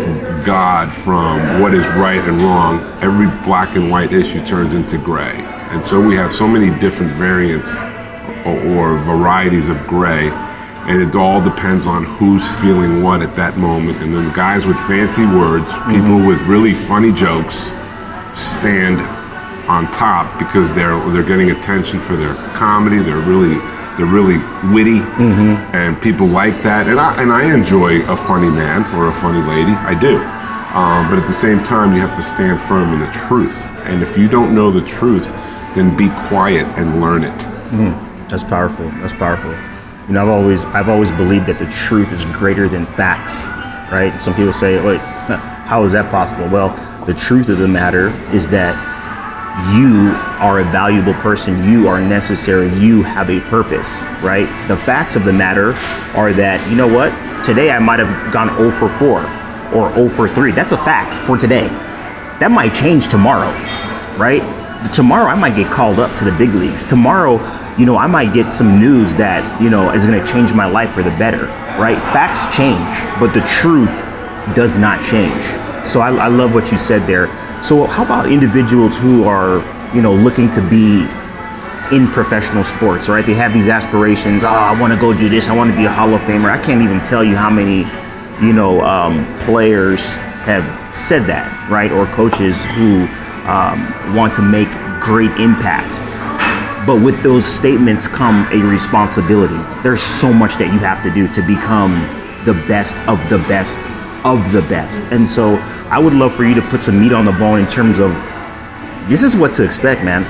God 0.46 0.94
from 0.94 1.62
what 1.62 1.74
is 1.74 1.86
right 1.96 2.20
and 2.20 2.42
wrong, 2.42 2.82
every 3.02 3.28
black 3.46 3.78
and 3.78 3.90
white 3.90 4.12
issue 4.12 4.46
turns 4.46 4.74
into 4.74 4.98
gray. 4.98 5.36
And 5.72 5.82
so 5.82 6.06
we 6.06 6.16
have 6.16 6.34
so 6.34 6.46
many 6.46 6.78
different 6.82 7.14
variants 7.14 7.74
or, 8.46 8.60
or 8.76 8.98
varieties 9.00 9.70
of 9.70 9.80
gray 9.88 10.30
and 10.88 11.02
it 11.02 11.16
all 11.16 11.42
depends 11.42 11.88
on 11.88 12.04
who's 12.06 12.48
feeling 12.60 13.02
what 13.02 13.22
at 13.24 13.36
that 13.36 13.58
moment. 13.58 13.98
And 14.04 14.14
then 14.14 14.26
the 14.26 14.34
guys 14.36 14.68
with 14.68 14.78
fancy 14.82 15.26
words, 15.26 15.72
people 15.72 16.20
mm-hmm. 16.20 16.28
with 16.28 16.42
really 16.42 16.76
funny 16.76 17.12
jokes, 17.12 17.70
stand 18.36 19.02
on 19.70 19.92
top 19.92 20.38
because 20.38 20.70
they're 20.76 20.98
they're 21.10 21.24
getting 21.24 21.52
attention 21.52 22.00
for 22.00 22.16
their 22.16 22.36
comedy. 22.54 23.00
They're 23.00 23.18
really 23.18 23.58
they're 23.98 24.06
really 24.06 24.38
witty, 24.74 25.00
mm-hmm. 25.00 25.76
and 25.76 26.00
people 26.02 26.28
like 26.28 26.62
that. 26.64 26.88
And 26.88 27.00
I 27.00 27.22
and 27.22 27.32
I 27.32 27.54
enjoy 27.54 28.02
a 28.12 28.18
funny 28.18 28.50
man 28.50 28.84
or 28.96 29.08
a 29.08 29.14
funny 29.14 29.42
lady. 29.42 29.72
I 29.72 29.98
do. 30.00 30.18
Um, 30.76 31.10
but 31.10 31.18
at 31.18 31.26
the 31.26 31.34
same 31.34 31.64
time, 31.64 31.94
you 31.94 32.02
have 32.02 32.18
to 32.18 32.24
stand 32.24 32.60
firm 32.60 32.92
in 32.94 33.00
the 33.00 33.12
truth. 33.12 33.66
And 33.86 34.04
if 34.04 34.18
you 34.18 34.28
don't 34.28 34.54
know 34.54 34.72
the 34.72 34.86
truth, 34.86 35.30
then 35.74 35.96
be 35.96 36.10
quiet 36.28 36.68
and 36.78 37.00
learn 37.00 37.24
it. 37.24 37.38
Mm, 37.72 38.28
that's 38.28 38.44
powerful. 38.44 38.90
That's 39.00 39.14
powerful. 39.14 39.52
You 40.08 40.14
know, 40.14 40.24
I've 40.24 40.30
always 40.30 40.66
I've 40.66 40.90
always 40.90 41.12
believed 41.12 41.46
that 41.46 41.60
the 41.60 41.72
truth 41.72 42.12
is 42.12 42.26
greater 42.26 42.68
than 42.68 42.86
facts, 42.88 43.48
right? 43.92 44.22
Some 44.22 44.36
people 44.36 44.54
say, 44.54 44.80
"Wait, 44.86 45.00
how 45.66 45.84
is 45.84 45.92
that 45.92 46.10
possible?" 46.10 46.48
Well, 46.48 46.70
the 47.06 47.14
truth 47.14 47.50
of 47.50 47.58
the 47.58 47.68
matter 47.68 48.14
is 48.32 48.48
that 48.50 48.76
you 49.74 50.12
are 50.40 50.60
a 50.60 50.64
valuable 50.66 51.14
person. 51.16 51.64
You 51.70 51.88
are 51.88 52.02
necessary. 52.02 52.68
You 52.76 53.04
have 53.04 53.30
a 53.30 53.40
purpose, 53.42 54.06
right? 54.22 54.48
The 54.68 54.76
facts 54.76 55.16
of 55.16 55.24
the 55.24 55.32
matter 55.32 55.74
are 56.16 56.34
that 56.34 56.68
you 56.70 56.76
know 56.76 56.88
what? 56.88 57.12
Today 57.44 57.72
I 57.72 57.80
might 57.80 58.00
have 58.00 58.34
gone 58.34 58.50
0 58.58 58.72
for 58.72 58.90
4 58.90 59.22
or 59.74 59.96
0 59.96 60.10
for 60.10 60.28
3. 60.28 60.52
That's 60.52 60.72
a 60.74 60.78
fact 60.78 61.16
for 61.26 61.38
today. 61.38 61.68
That 62.40 62.52
might 62.52 62.74
change 62.74 63.08
tomorrow, 63.08 63.52
right? 64.18 64.44
Tomorrow 64.94 65.28
I 65.28 65.36
might 65.36 65.56
get 65.56 65.72
called 65.72 66.00
up 66.00 66.16
to 66.18 66.26
the 66.26 66.34
big 66.34 66.54
leagues. 66.54 66.84
Tomorrow 66.84 67.40
you 67.78 67.86
know, 67.86 67.98
I 67.98 68.08
might 68.08 68.34
get 68.34 68.54
some 68.54 68.80
news 68.80 69.16
that, 69.16 69.44
you 69.62 69.70
know, 69.70 69.92
is 69.92 70.06
going 70.06 70.18
to 70.18 70.26
change 70.32 70.54
my 70.54 70.66
life 70.66 70.94
for 70.94 71.04
the 71.04 71.12
better, 71.12 71.46
right? 71.78 71.98
Facts 72.16 72.48
change, 72.56 72.80
but 73.20 73.34
the 73.34 73.42
truth 73.42 73.92
does 74.54 74.76
not 74.76 75.02
change. 75.02 75.44
So 75.86 76.02
I, 76.02 76.14
I 76.16 76.28
love 76.28 76.54
what 76.54 76.72
you 76.72 76.78
said 76.78 77.08
there. 77.08 77.28
So, 77.64 77.86
how 77.86 78.04
about 78.04 78.32
individuals 78.32 78.98
who 78.98 79.24
are, 79.24 79.58
you 79.96 80.02
know, 80.02 80.14
looking 80.14 80.52
to 80.52 80.62
be 80.70 81.08
in 81.92 82.08
professional 82.08 82.64
sports, 82.64 83.10
right? 83.10 83.26
They 83.26 83.34
have 83.36 83.54
these 83.54 83.70
aspirations. 83.70 84.44
Oh, 84.44 84.48
I 84.48 84.80
want 84.80 84.94
to 84.94 85.00
go 85.00 85.18
do 85.18 85.30
this. 85.30 85.48
I 85.48 85.56
want 85.56 85.72
to 85.72 85.78
be 85.78 85.86
a 85.86 85.92
Hall 85.92 86.14
of 86.14 86.22
Famer. 86.22 86.50
I 86.50 86.62
can't 86.62 86.82
even 86.82 87.00
tell 87.02 87.24
you 87.24 87.36
how 87.36 87.50
many, 87.50 87.86
you 88.46 88.54
know, 88.54 88.82
um, 88.82 89.26
players 89.40 90.16
have 90.46 90.66
said 90.98 91.26
that, 91.26 91.70
right? 91.70 91.92
Or 91.92 92.06
coaches 92.08 92.64
who 92.66 93.06
um, 93.50 94.16
want 94.16 94.34
to 94.36 94.42
make 94.42 94.70
great 95.00 95.32
impact. 95.40 96.02
But 96.88 97.02
with 97.02 97.22
those 97.24 97.46
statements 97.46 98.08
come 98.08 98.48
a 98.52 98.64
responsibility. 98.64 99.58
There's 99.82 100.02
so 100.02 100.32
much 100.32 100.56
that 100.58 100.72
you 100.72 100.80
have 100.80 101.02
to 101.04 101.12
do 101.12 101.28
to 101.34 101.42
become 101.42 101.94
the 102.46 102.54
best 102.68 102.96
of 103.08 103.18
the 103.30 103.40
best 103.48 103.90
of 104.26 104.52
the 104.52 104.62
best. 104.64 105.04
And 105.12 105.26
so 105.26 105.56
I 105.90 106.00
would 106.00 106.14
love 106.14 106.36
for 106.36 106.44
you 106.44 106.56
to 106.56 106.62
put 106.64 106.82
some 106.82 107.00
meat 107.00 107.14
on 107.14 107.26
the 107.26 107.32
bone 107.32 107.60
in 107.60 107.68
terms 107.68 108.00
of 108.00 108.12
this 109.08 109.22
is 109.22 109.36
what 109.36 109.54
to 109.54 109.64
expect, 109.64 110.04
man. 110.04 110.24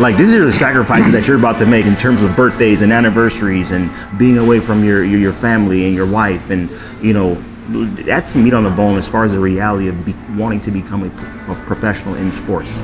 Like 0.00 0.16
these 0.16 0.32
are 0.32 0.44
the 0.44 0.52
sacrifices 0.52 1.12
that 1.12 1.26
you're 1.26 1.36
about 1.36 1.58
to 1.58 1.66
make 1.66 1.84
in 1.84 1.96
terms 1.96 2.22
of 2.22 2.36
birthdays 2.36 2.82
and 2.82 2.92
anniversaries 2.92 3.72
and 3.72 3.90
being 4.18 4.38
away 4.38 4.60
from 4.60 4.84
your 4.84 5.04
your, 5.04 5.18
your 5.18 5.32
family 5.32 5.86
and 5.86 5.94
your 5.94 6.10
wife 6.10 6.50
and 6.50 6.70
you 7.02 7.12
know 7.12 7.34
that's 8.04 8.36
meat 8.36 8.54
on 8.54 8.62
the 8.62 8.70
bone 8.70 8.98
as 8.98 9.08
far 9.08 9.24
as 9.24 9.32
the 9.32 9.38
reality 9.38 9.88
of 9.88 10.04
be, 10.06 10.14
wanting 10.36 10.60
to 10.60 10.70
become 10.70 11.02
a, 11.02 11.52
a 11.52 11.64
professional 11.66 12.14
in 12.14 12.30
sports. 12.32 12.80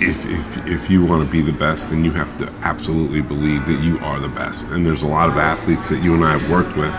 if, 0.00 0.26
if, 0.26 0.66
if 0.66 0.90
you 0.90 1.04
want 1.04 1.24
to 1.24 1.30
be 1.30 1.40
the 1.40 1.56
best, 1.56 1.88
then 1.90 2.04
you 2.04 2.10
have 2.10 2.36
to 2.38 2.52
absolutely 2.62 3.22
believe 3.22 3.64
that 3.66 3.80
you 3.80 3.98
are 4.00 4.20
the 4.20 4.28
best. 4.28 4.68
And 4.68 4.84
there's 4.84 5.02
a 5.02 5.06
lot 5.06 5.28
of 5.28 5.36
athletes 5.36 5.88
that 5.88 6.02
you 6.02 6.14
and 6.14 6.24
I 6.24 6.36
have 6.36 6.50
worked 6.50 6.76
with 6.76 6.92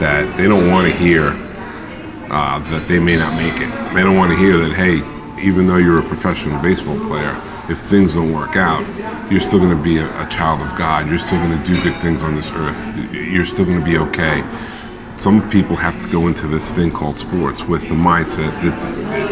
that 0.00 0.36
they 0.36 0.44
don't 0.44 0.68
want 0.70 0.90
to 0.90 0.98
hear 0.98 1.30
uh, 2.30 2.58
that 2.58 2.86
they 2.88 2.98
may 2.98 3.16
not 3.16 3.34
make 3.34 3.60
it. 3.60 3.94
They 3.94 4.02
don't 4.02 4.16
want 4.16 4.32
to 4.32 4.38
hear 4.38 4.56
that, 4.58 4.72
hey, 4.72 4.96
even 5.42 5.66
though 5.66 5.76
you're 5.76 5.98
a 5.98 6.08
professional 6.08 6.60
baseball 6.62 6.98
player, 7.06 7.40
if 7.68 7.80
things 7.80 8.14
don't 8.14 8.32
work 8.32 8.56
out, 8.56 8.84
you're 9.30 9.40
still 9.40 9.58
going 9.58 9.76
to 9.76 9.82
be 9.82 9.98
a, 9.98 10.06
a 10.24 10.28
child 10.28 10.60
of 10.60 10.76
God. 10.78 11.08
You're 11.08 11.18
still 11.18 11.38
going 11.38 11.58
to 11.58 11.66
do 11.66 11.82
good 11.82 12.00
things 12.00 12.22
on 12.22 12.34
this 12.36 12.50
earth. 12.52 13.12
You're 13.12 13.46
still 13.46 13.64
going 13.64 13.80
to 13.80 13.84
be 13.84 13.98
okay 13.98 14.42
some 15.18 15.48
people 15.50 15.76
have 15.76 16.00
to 16.02 16.08
go 16.10 16.26
into 16.26 16.46
this 16.46 16.72
thing 16.72 16.90
called 16.90 17.16
sports 17.16 17.64
with 17.64 17.88
the 17.88 17.94
mindset 17.94 18.52
it's 18.62 18.86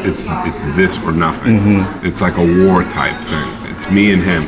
it's 0.06 0.24
it's 0.46 0.76
this 0.76 0.98
or 1.02 1.12
nothing. 1.12 1.58
Mm-hmm. 1.58 2.06
It's 2.06 2.20
like 2.20 2.36
a 2.36 2.66
war 2.66 2.84
type 2.84 3.16
thing. 3.26 3.72
It's 3.72 3.90
me 3.90 4.12
and 4.12 4.22
him, 4.22 4.44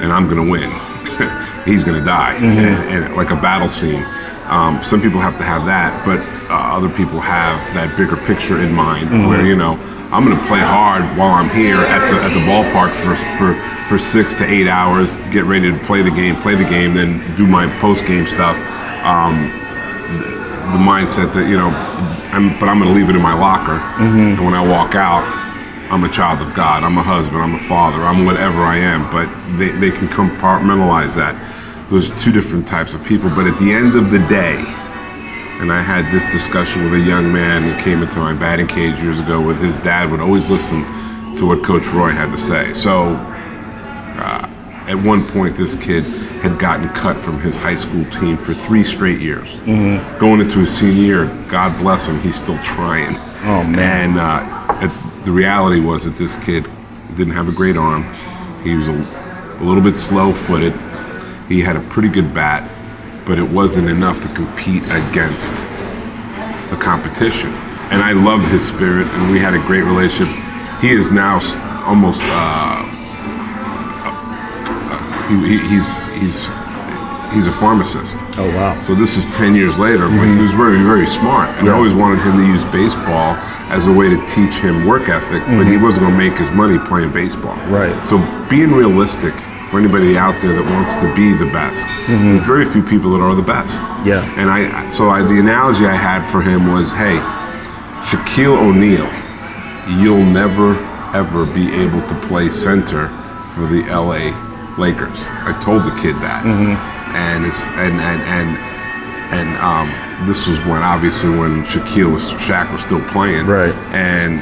and 0.00 0.12
I'm 0.12 0.28
gonna 0.28 0.48
win. 0.48 0.70
He's 1.64 1.84
gonna 1.84 2.04
die, 2.04 2.34
mm-hmm. 2.36 2.46
and, 2.46 3.04
and, 3.04 3.16
like 3.16 3.30
a 3.30 3.36
battle 3.36 3.68
scene. 3.68 4.04
Um, 4.48 4.82
some 4.82 5.00
people 5.00 5.20
have 5.20 5.36
to 5.38 5.44
have 5.44 5.66
that, 5.66 5.92
but 6.04 6.18
uh, 6.50 6.76
other 6.76 6.88
people 6.88 7.20
have 7.20 7.60
that 7.74 7.96
bigger 7.96 8.16
picture 8.16 8.60
in 8.60 8.72
mind, 8.72 9.08
mm-hmm. 9.08 9.28
where 9.28 9.44
you 9.44 9.56
know 9.56 9.76
I'm 10.10 10.24
gonna 10.24 10.42
play 10.46 10.60
hard 10.60 11.04
while 11.18 11.34
I'm 11.34 11.50
here 11.50 11.76
at 11.76 12.00
the 12.10 12.16
at 12.22 12.32
the 12.32 12.40
ballpark 12.48 12.92
for 12.96 13.14
for 13.36 13.54
for 13.88 13.98
six 13.98 14.34
to 14.36 14.44
eight 14.44 14.68
hours, 14.68 15.16
get 15.28 15.44
ready 15.44 15.70
to 15.72 15.78
play 15.84 16.02
the 16.02 16.10
game, 16.10 16.36
play 16.36 16.54
the 16.54 16.64
game, 16.64 16.94
then 16.94 17.20
do 17.36 17.46
my 17.46 17.66
post 17.80 18.06
game 18.06 18.26
stuff. 18.26 18.56
Um, 19.04 19.48
the 20.72 20.80
mindset 20.80 21.32
that 21.32 21.48
you 21.48 21.56
know, 21.56 21.72
I'm, 22.32 22.52
but 22.60 22.68
I'm 22.68 22.78
going 22.78 22.92
to 22.92 22.94
leave 22.94 23.08
it 23.08 23.16
in 23.16 23.22
my 23.22 23.32
locker, 23.32 23.80
mm-hmm. 23.96 24.36
and 24.36 24.44
when 24.44 24.52
I 24.52 24.60
walk 24.60 24.94
out, 24.94 25.24
I'm 25.90 26.04
a 26.04 26.10
child 26.10 26.42
of 26.42 26.54
God. 26.54 26.84
I'm 26.84 26.98
a 26.98 27.02
husband. 27.02 27.40
I'm 27.40 27.54
a 27.54 27.58
father. 27.58 28.04
I'm 28.04 28.26
whatever 28.26 28.60
I 28.60 28.76
am. 28.76 29.08
But 29.10 29.32
they, 29.56 29.70
they 29.70 29.90
can 29.90 30.08
compartmentalize 30.08 31.16
that. 31.16 31.32
There's 31.90 32.10
two 32.22 32.32
different 32.32 32.68
types 32.68 32.92
of 32.94 33.02
people. 33.04 33.30
But 33.30 33.46
at 33.46 33.58
the 33.58 33.72
end 33.72 33.96
of 33.96 34.10
the 34.10 34.18
day, 34.28 34.62
and 35.60 35.72
I 35.72 35.82
had 35.82 36.12
this 36.12 36.30
discussion 36.30 36.84
with 36.84 36.94
a 36.94 37.00
young 37.00 37.32
man 37.32 37.62
who 37.62 37.82
came 37.82 38.02
into 38.02 38.18
my 38.18 38.32
batting 38.32 38.68
cage 38.68 39.00
years 39.00 39.18
ago. 39.18 39.40
With 39.40 39.60
his 39.60 39.76
dad 39.78 40.10
would 40.10 40.20
always 40.20 40.50
listen 40.50 40.82
to 41.36 41.46
what 41.46 41.64
Coach 41.64 41.86
Roy 41.88 42.10
had 42.10 42.30
to 42.30 42.36
say. 42.36 42.72
So 42.74 43.14
uh, 43.14 44.48
at 44.86 44.94
one 44.94 45.26
point, 45.26 45.56
this 45.56 45.74
kid 45.74 46.04
had 46.42 46.58
gotten 46.60 46.88
cut 46.90 47.16
from 47.16 47.40
his 47.40 47.56
high 47.56 47.74
school 47.74 48.04
team 48.06 48.36
for 48.36 48.54
three 48.54 48.84
straight 48.84 49.20
years. 49.20 49.54
Mm-hmm. 49.64 50.18
Going 50.20 50.40
into 50.40 50.60
his 50.60 50.76
senior 50.76 51.02
year, 51.02 51.46
God 51.48 51.76
bless 51.80 52.06
him, 52.06 52.20
he's 52.20 52.36
still 52.36 52.58
trying. 52.62 53.16
Oh 53.44 53.64
man! 53.64 54.10
And 54.10 54.18
uh, 54.18 54.78
it, 54.84 55.24
the 55.24 55.32
reality 55.32 55.80
was 55.80 56.04
that 56.04 56.16
this 56.16 56.36
kid 56.44 56.68
didn't 57.16 57.34
have 57.34 57.48
a 57.48 57.52
great 57.52 57.76
arm. 57.76 58.04
He 58.62 58.76
was 58.76 58.86
a, 58.88 58.92
a 58.92 59.64
little 59.64 59.82
bit 59.82 59.96
slow-footed. 59.96 60.72
He 61.48 61.60
had 61.60 61.76
a 61.76 61.80
pretty 61.80 62.08
good 62.08 62.34
bat, 62.34 62.68
but 63.26 63.38
it 63.38 63.48
wasn't 63.48 63.88
enough 63.88 64.20
to 64.22 64.28
compete 64.34 64.84
against 64.84 65.54
the 66.70 66.76
competition. 66.78 67.50
And 67.90 68.02
I 68.02 68.12
loved 68.12 68.46
his 68.48 68.66
spirit, 68.66 69.06
and 69.06 69.32
we 69.32 69.38
had 69.38 69.54
a 69.54 69.58
great 69.60 69.84
relationship. 69.84 70.36
He 70.80 70.92
is 70.92 71.10
now 71.10 71.40
almost. 71.86 72.22
Uh, 72.24 72.84
he, 75.28 75.58
he's 75.68 75.88
he's 76.20 76.48
he's 77.32 77.46
a 77.46 77.52
pharmacist. 77.52 78.18
Oh 78.36 78.52
wow! 78.54 78.78
So 78.80 78.94
this 78.94 79.16
is 79.16 79.24
ten 79.34 79.54
years 79.54 79.78
later, 79.78 80.04
mm-hmm. 80.04 80.18
but 80.18 80.28
he 80.28 80.42
was 80.42 80.52
very 80.52 80.82
very 80.82 81.06
smart, 81.06 81.48
and 81.56 81.66
yeah. 81.66 81.72
I 81.72 81.76
always 81.76 81.94
wanted 81.94 82.20
him 82.20 82.36
to 82.36 82.46
use 82.46 82.64
baseball 82.66 83.36
as 83.72 83.86
a 83.86 83.92
way 83.92 84.08
to 84.08 84.16
teach 84.26 84.56
him 84.60 84.86
work 84.86 85.08
ethic, 85.08 85.42
mm-hmm. 85.42 85.56
but 85.56 85.66
he 85.66 85.74
mm-hmm. 85.74 85.84
wasn't 85.84 86.04
going 86.04 86.12
to 86.12 86.18
make 86.18 86.38
his 86.38 86.50
money 86.50 86.78
playing 86.86 87.12
baseball. 87.12 87.56
Right. 87.68 87.92
So 88.06 88.18
being 88.48 88.72
realistic 88.72 89.34
for 89.68 89.78
anybody 89.78 90.16
out 90.16 90.40
there 90.40 90.54
that 90.56 90.64
wants 90.64 90.94
to 90.96 91.14
be 91.14 91.32
the 91.36 91.50
best, 91.52 91.84
mm-hmm. 92.08 92.36
there's 92.36 92.46
very 92.46 92.64
few 92.64 92.82
people 92.82 93.12
that 93.12 93.20
are 93.20 93.34
the 93.34 93.42
best. 93.42 93.76
Yeah. 94.06 94.24
And 94.40 94.48
I 94.48 94.88
so 94.90 95.08
I, 95.08 95.22
the 95.22 95.38
analogy 95.38 95.84
I 95.84 95.94
had 95.94 96.24
for 96.30 96.40
him 96.40 96.72
was, 96.72 96.92
hey, 96.92 97.20
Shaquille 98.00 98.56
O'Neal, 98.56 99.08
you'll 100.00 100.24
never 100.24 100.74
ever 101.14 101.46
be 101.46 101.72
able 101.74 102.00
to 102.08 102.14
play 102.26 102.50
center 102.50 103.08
for 103.54 103.66
the 103.66 103.82
LA 103.88 104.32
Lakers. 104.78 105.20
I 105.44 105.58
told 105.62 105.84
the 105.84 105.94
kid 106.00 106.14
that, 106.24 106.44
mm-hmm. 106.44 106.76
and 107.16 107.44
it's 107.44 107.60
and 107.76 108.00
and 108.00 108.20
and 108.24 108.48
and 109.30 109.48
um, 109.60 110.26
this 110.26 110.46
was 110.46 110.58
when 110.60 110.82
obviously 110.82 111.30
when 111.30 111.62
Shaquille 111.64 112.12
was 112.12 112.22
Shaq 112.32 112.72
was 112.72 112.80
still 112.82 113.04
playing, 113.08 113.46
right? 113.46 113.74
And 113.92 114.40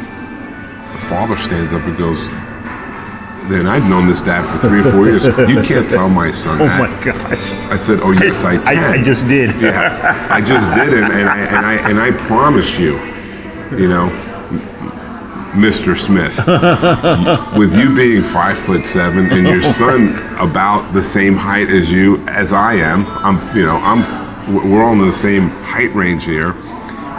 the 0.93 0.99
father 0.99 1.37
stands 1.37 1.75
up 1.75 1.83
and 1.83 1.99
goes. 1.99 2.29
Then 3.49 3.69
I've 3.69 3.89
known 3.89 4.09
this 4.09 4.23
dad 4.23 4.45
for 4.49 4.69
three 4.69 4.81
or 4.81 4.91
four 4.91 5.07
years. 5.07 5.25
You 5.25 5.63
can't 5.63 5.89
tell 5.89 6.09
my 6.09 6.33
son 6.33 6.61
oh 6.61 6.65
that. 6.65 6.81
my 6.81 7.05
gosh! 7.05 7.53
I 7.71 7.77
said, 7.77 8.01
"Oh 8.03 8.11
yes, 8.11 8.45
I 8.45 8.57
can." 8.57 8.67
I, 8.67 8.99
I 8.99 9.03
just 9.03 9.29
did. 9.29 9.51
yeah, 9.61 10.27
I 10.31 10.41
just 10.41 10.69
did, 10.75 10.93
and, 10.95 11.13
and 11.13 11.29
I 11.29 11.39
and 11.39 11.67
I 11.67 11.75
and 11.91 12.01
I 12.01 12.11
promise 12.27 12.77
you, 12.79 12.97
you 13.79 13.89
know, 13.89 14.09
Mr. 15.55 15.97
Smith, 15.97 16.37
with 17.57 17.77
you 17.77 17.95
being 17.95 18.25
five 18.25 18.59
foot 18.59 18.85
seven 18.85 19.31
and 19.31 19.47
your 19.47 19.65
oh 19.65 19.73
son 19.73 20.09
about 20.39 20.93
the 20.93 21.03
same 21.03 21.37
height 21.37 21.69
as 21.71 21.93
you 21.93 22.19
as 22.27 22.53
I 22.53 22.75
am, 22.75 23.07
I'm 23.07 23.57
you 23.57 23.65
know 23.65 23.77
I'm 23.77 24.03
we're 24.71 24.83
all 24.83 24.93
in 24.93 24.99
the 24.99 25.13
same 25.13 25.51
height 25.51 25.95
range 25.95 26.25
here. 26.25 26.53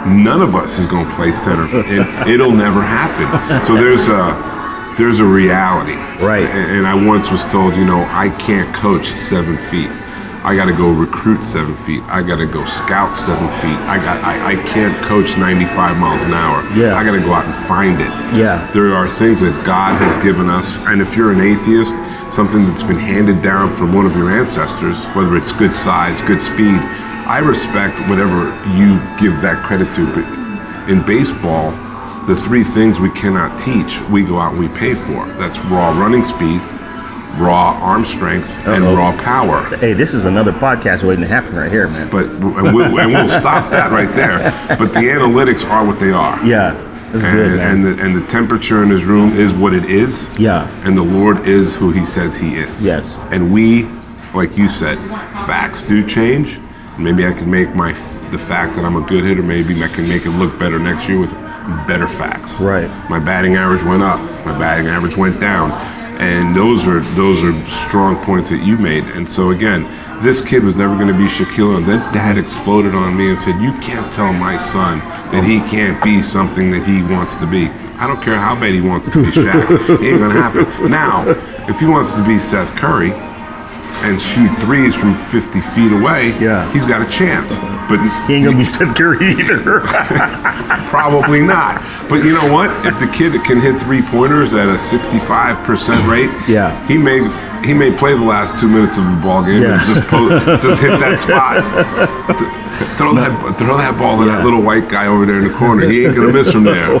None 0.06 0.42
of 0.42 0.54
us 0.54 0.78
is 0.78 0.86
going 0.86 1.08
to 1.08 1.14
play 1.14 1.32
center, 1.32 1.64
and 1.64 2.30
it'll 2.30 2.52
never 2.52 2.82
happen. 2.82 3.64
So 3.66 3.74
there's 3.74 4.06
a 4.08 4.57
there's 4.98 5.20
a 5.20 5.24
reality, 5.24 5.94
right? 6.22 6.44
And, 6.44 6.78
and 6.78 6.86
I 6.86 6.94
once 6.94 7.30
was 7.30 7.44
told, 7.46 7.76
you 7.76 7.84
know, 7.84 8.02
I 8.10 8.30
can't 8.40 8.74
coach 8.74 9.06
seven 9.06 9.56
feet. 9.56 9.90
I 10.42 10.56
got 10.56 10.66
to 10.66 10.72
go 10.72 10.90
recruit 10.90 11.44
seven 11.44 11.74
feet. 11.74 12.02
I 12.04 12.22
got 12.22 12.36
to 12.36 12.46
go 12.46 12.64
scout 12.64 13.16
seven 13.16 13.48
feet. 13.60 13.78
I 13.86 13.96
got 13.96 14.22
I, 14.24 14.52
I 14.52 14.54
can't 14.68 14.96
coach 15.04 15.36
95 15.38 15.98
miles 15.98 16.22
an 16.22 16.32
hour. 16.34 16.62
Yeah. 16.74 16.96
I 16.96 17.04
got 17.04 17.12
to 17.12 17.20
go 17.20 17.32
out 17.32 17.44
and 17.44 17.54
find 17.66 18.00
it. 18.00 18.10
Yeah. 18.36 18.68
There 18.72 18.92
are 18.92 19.08
things 19.08 19.40
that 19.40 19.54
God 19.64 20.00
has 20.02 20.18
given 20.22 20.48
us, 20.50 20.76
and 20.90 21.00
if 21.00 21.16
you're 21.16 21.32
an 21.32 21.40
atheist, 21.40 21.94
something 22.34 22.66
that's 22.66 22.82
been 22.82 22.98
handed 22.98 23.42
down 23.42 23.74
from 23.74 23.94
one 23.94 24.04
of 24.04 24.16
your 24.16 24.30
ancestors, 24.30 24.98
whether 25.14 25.36
it's 25.36 25.52
good 25.52 25.74
size, 25.74 26.20
good 26.22 26.42
speed, 26.42 26.76
I 27.28 27.38
respect 27.38 27.98
whatever 28.08 28.50
you 28.74 28.98
give 29.18 29.40
that 29.42 29.62
credit 29.64 29.92
to. 29.94 30.06
But 30.10 30.90
in 30.90 31.04
baseball, 31.06 31.72
the 32.28 32.36
three 32.36 32.62
things 32.62 33.00
we 33.00 33.10
cannot 33.10 33.58
teach, 33.58 34.00
we 34.10 34.22
go 34.22 34.38
out 34.38 34.52
and 34.52 34.60
we 34.60 34.68
pay 34.78 34.94
for. 34.94 35.26
That's 35.38 35.58
raw 35.60 35.98
running 35.98 36.24
speed 36.24 36.60
raw 37.38 37.78
arm 37.80 38.04
strength 38.04 38.50
and 38.66 38.84
Uh-oh. 38.84 38.96
raw 38.96 39.16
power. 39.16 39.64
Hey, 39.76 39.92
this 39.92 40.12
is 40.12 40.24
another 40.24 40.52
podcast 40.52 41.04
waiting 41.04 41.22
to 41.22 41.28
happen 41.28 41.54
right 41.54 41.70
here, 41.70 41.88
man. 41.88 42.10
But 42.10 42.26
and 42.26 42.74
we'll, 42.74 42.98
and 42.98 43.12
we'll 43.12 43.28
stop 43.40 43.70
that 43.70 43.90
right 43.92 44.12
there. 44.14 44.38
But 44.76 44.92
the 44.92 45.00
analytics 45.00 45.68
are 45.68 45.86
what 45.86 46.00
they 46.00 46.10
are. 46.10 46.44
Yeah, 46.44 46.72
that's 47.12 47.24
and, 47.24 47.32
good, 47.32 47.56
man. 47.56 47.70
And 47.70 47.84
the, 47.84 48.02
and 48.02 48.16
the 48.16 48.26
temperature 48.26 48.82
in 48.82 48.90
his 48.90 49.04
room 49.04 49.36
is 49.36 49.54
what 49.54 49.72
it 49.72 49.84
is. 49.84 50.28
Yeah. 50.38 50.68
And 50.84 50.96
the 50.96 51.02
Lord 51.02 51.46
is 51.46 51.76
who 51.76 51.92
He 51.92 52.04
says 52.04 52.36
He 52.36 52.56
is. 52.56 52.84
Yes. 52.84 53.18
And 53.30 53.52
we, 53.52 53.84
like 54.34 54.56
you 54.56 54.68
said, 54.68 54.98
facts 55.46 55.82
do 55.82 56.06
change. 56.06 56.58
Maybe 56.98 57.24
I 57.24 57.32
can 57.32 57.50
make 57.50 57.74
my 57.74 57.92
the 58.30 58.38
fact 58.38 58.76
that 58.76 58.84
I'm 58.84 58.96
a 58.96 59.06
good 59.06 59.24
hitter. 59.24 59.42
Maybe 59.42 59.82
I 59.82 59.88
can 59.88 60.08
make 60.08 60.26
it 60.26 60.30
look 60.30 60.58
better 60.58 60.78
next 60.78 61.08
year 61.08 61.20
with 61.20 61.32
better 61.86 62.08
facts. 62.08 62.60
Right. 62.60 62.88
My 63.10 63.18
batting 63.18 63.56
average 63.56 63.82
went 63.82 64.02
up. 64.02 64.20
My 64.44 64.58
batting 64.58 64.86
average 64.86 65.16
went 65.16 65.40
down 65.40 65.70
and 66.18 66.54
those 66.54 66.86
are 66.86 67.00
those 67.14 67.42
are 67.44 67.52
strong 67.66 68.22
points 68.24 68.50
that 68.50 68.64
you 68.64 68.76
made. 68.76 69.04
And 69.04 69.28
so 69.28 69.50
again, 69.50 69.84
this 70.22 70.44
kid 70.44 70.64
was 70.64 70.74
never 70.74 70.94
going 70.96 71.08
to 71.08 71.14
be 71.14 71.26
Shaquille. 71.26 71.76
And 71.76 71.86
then 71.86 72.00
Dad 72.12 72.36
exploded 72.36 72.94
on 72.94 73.16
me 73.16 73.30
and 73.30 73.40
said, 73.40 73.60
"You 73.62 73.72
can't 73.74 74.12
tell 74.12 74.32
my 74.32 74.56
son 74.56 74.98
that 75.30 75.44
he 75.44 75.60
can't 75.70 76.02
be 76.02 76.22
something 76.22 76.70
that 76.72 76.84
he 76.84 77.02
wants 77.02 77.36
to 77.36 77.46
be. 77.46 77.68
I 77.98 78.06
don't 78.06 78.22
care 78.22 78.38
how 78.38 78.54
bad 78.54 78.74
he 78.74 78.80
wants 78.80 79.10
to 79.10 79.22
be 79.22 79.30
Shaq. 79.30 79.70
it 80.02 80.02
ain't 80.02 80.20
gonna 80.20 80.34
happen. 80.34 80.90
Now, 80.90 81.24
if 81.68 81.78
he 81.78 81.86
wants 81.86 82.14
to 82.14 82.26
be 82.26 82.38
Seth 82.38 82.74
Curry." 82.76 83.12
and 84.00 84.22
shoot 84.22 84.48
threes 84.60 84.94
from 84.94 85.16
50 85.26 85.60
feet 85.60 85.90
away, 85.90 86.28
yeah. 86.38 86.72
he's 86.72 86.84
got 86.84 87.02
a 87.02 87.10
chance. 87.10 87.56
But 87.88 88.00
he 88.26 88.34
ain't 88.34 88.44
gonna 88.44 88.56
be 88.56 88.64
Seth 88.76 88.96
Curry 88.96 89.32
either. 89.32 89.80
probably 90.88 91.40
not. 91.40 91.82
But 92.08 92.24
you 92.24 92.32
know 92.32 92.52
what? 92.52 92.70
If 92.86 92.98
the 93.00 93.06
kid 93.06 93.32
can 93.44 93.60
hit 93.60 93.80
three 93.82 94.02
pointers 94.02 94.54
at 94.54 94.68
a 94.68 94.74
65% 94.74 96.10
rate, 96.10 96.30
yeah, 96.48 96.86
he 96.86 96.98
may 96.98 97.28
he 97.66 97.74
may 97.74 97.94
play 97.96 98.12
the 98.14 98.24
last 98.24 98.58
two 98.60 98.68
minutes 98.68 98.98
of 98.98 99.04
the 99.04 99.20
ball 99.22 99.42
game 99.44 99.62
yeah. 99.62 99.74
and 99.74 99.94
just 99.94 100.08
just 100.62 100.80
hit 100.80 100.98
that 101.00 101.20
spot. 101.20 101.64
throw 102.96 103.14
that 103.14 103.58
throw 103.58 103.76
that 103.76 103.98
ball 103.98 104.18
to 104.18 104.26
yeah. 104.26 104.36
that 104.36 104.44
little 104.44 104.62
white 104.62 104.88
guy 104.88 105.06
over 105.06 105.26
there 105.26 105.38
in 105.38 105.44
the 105.44 105.54
corner. 105.54 105.88
He 105.88 106.04
ain't 106.04 106.14
gonna 106.14 106.32
miss 106.32 106.52
from 106.52 106.64
there. 106.64 107.00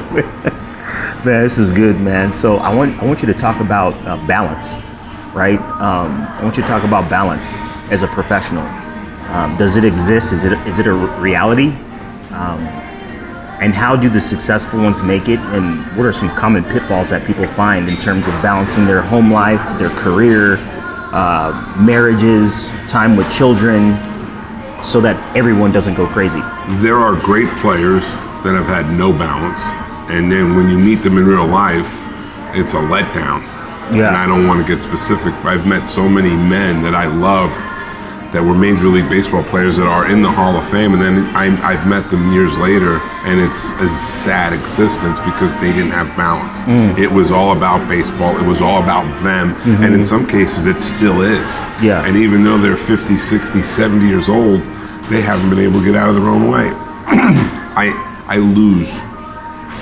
Man, 1.24 1.42
this 1.42 1.58
is 1.58 1.70
good, 1.70 2.00
man. 2.00 2.32
So 2.32 2.56
I 2.58 2.74
want 2.74 3.00
I 3.02 3.04
want 3.04 3.20
you 3.20 3.26
to 3.26 3.34
talk 3.34 3.60
about 3.60 3.94
uh, 4.06 4.16
balance 4.26 4.80
right? 5.34 5.60
Um, 5.80 6.26
I 6.38 6.42
want 6.42 6.56
you 6.56 6.62
to 6.62 6.68
talk 6.68 6.84
about 6.84 7.08
balance 7.08 7.58
as 7.90 8.02
a 8.02 8.08
professional. 8.08 8.64
Um, 9.28 9.56
does 9.56 9.76
it 9.76 9.84
exist? 9.84 10.32
Is 10.32 10.44
it 10.44 10.52
is 10.66 10.78
it 10.78 10.86
a 10.86 10.92
reality? 10.92 11.68
Um, 12.32 12.60
and 13.60 13.74
how 13.74 13.96
do 13.96 14.08
the 14.08 14.20
successful 14.20 14.80
ones 14.80 15.02
make 15.02 15.28
it 15.28 15.40
and 15.52 15.84
what 15.96 16.06
are 16.06 16.12
some 16.12 16.28
common 16.36 16.62
pitfalls 16.64 17.10
that 17.10 17.26
people 17.26 17.44
find 17.48 17.88
in 17.88 17.96
terms 17.96 18.26
of 18.28 18.32
balancing 18.40 18.86
their 18.86 19.02
home 19.02 19.32
life 19.32 19.60
their 19.80 19.90
career 19.90 20.56
uh, 21.12 21.74
marriages 21.80 22.68
time 22.86 23.16
with 23.16 23.28
children 23.32 23.94
so 24.84 25.00
that 25.00 25.16
everyone 25.36 25.72
doesn't 25.72 25.94
go 25.94 26.06
crazy 26.06 26.38
there 26.80 26.98
are 26.98 27.16
great 27.16 27.48
players 27.58 28.04
that 28.44 28.54
have 28.54 28.66
had 28.66 28.96
no 28.96 29.10
balance 29.12 29.70
and 30.12 30.30
then 30.30 30.54
when 30.54 30.68
you 30.70 30.78
meet 30.78 31.02
them 31.02 31.18
in 31.18 31.26
real 31.26 31.46
life 31.46 31.90
it's 32.54 32.74
a 32.74 32.76
letdown 32.76 33.40
Yeah. 33.92 34.06
and 34.06 34.16
i 34.16 34.24
don't 34.26 34.46
want 34.46 34.64
to 34.64 34.72
get 34.72 34.80
specific 34.84 35.34
but 35.42 35.46
i've 35.46 35.66
met 35.66 35.84
so 35.84 36.08
many 36.08 36.30
men 36.36 36.80
that 36.82 36.94
i 36.94 37.06
loved 37.06 37.58
that 38.32 38.42
were 38.42 38.54
Major 38.54 38.88
League 38.88 39.08
Baseball 39.08 39.42
players 39.42 39.76
that 39.78 39.86
are 39.86 40.10
in 40.10 40.20
the 40.20 40.30
Hall 40.30 40.56
of 40.56 40.68
Fame, 40.68 40.92
and 40.92 41.00
then 41.00 41.24
I, 41.34 41.46
I've 41.66 41.86
met 41.86 42.10
them 42.10 42.32
years 42.32 42.58
later, 42.58 42.98
and 43.24 43.40
it's 43.40 43.72
a 43.80 43.88
sad 43.88 44.52
existence 44.52 45.18
because 45.20 45.50
they 45.60 45.72
didn't 45.72 45.92
have 45.92 46.14
balance. 46.16 46.62
Mm. 46.62 46.98
It 46.98 47.10
was 47.10 47.30
all 47.30 47.56
about 47.56 47.88
baseball. 47.88 48.38
It 48.38 48.46
was 48.46 48.60
all 48.60 48.82
about 48.82 49.06
them, 49.22 49.54
mm-hmm. 49.54 49.82
and 49.82 49.94
in 49.94 50.04
some 50.04 50.26
cases, 50.26 50.66
it 50.66 50.80
still 50.80 51.22
is. 51.22 51.50
Yeah. 51.82 52.04
And 52.04 52.16
even 52.16 52.44
though 52.44 52.58
they're 52.58 52.76
50, 52.76 53.16
60, 53.16 53.62
70 53.62 54.06
years 54.06 54.28
old, 54.28 54.60
they 55.08 55.22
haven't 55.22 55.48
been 55.48 55.60
able 55.60 55.80
to 55.80 55.86
get 55.86 55.94
out 55.96 56.10
of 56.10 56.16
their 56.16 56.28
own 56.28 56.50
way. 56.50 56.68
I 57.08 57.94
I 58.28 58.36
lose 58.36 58.92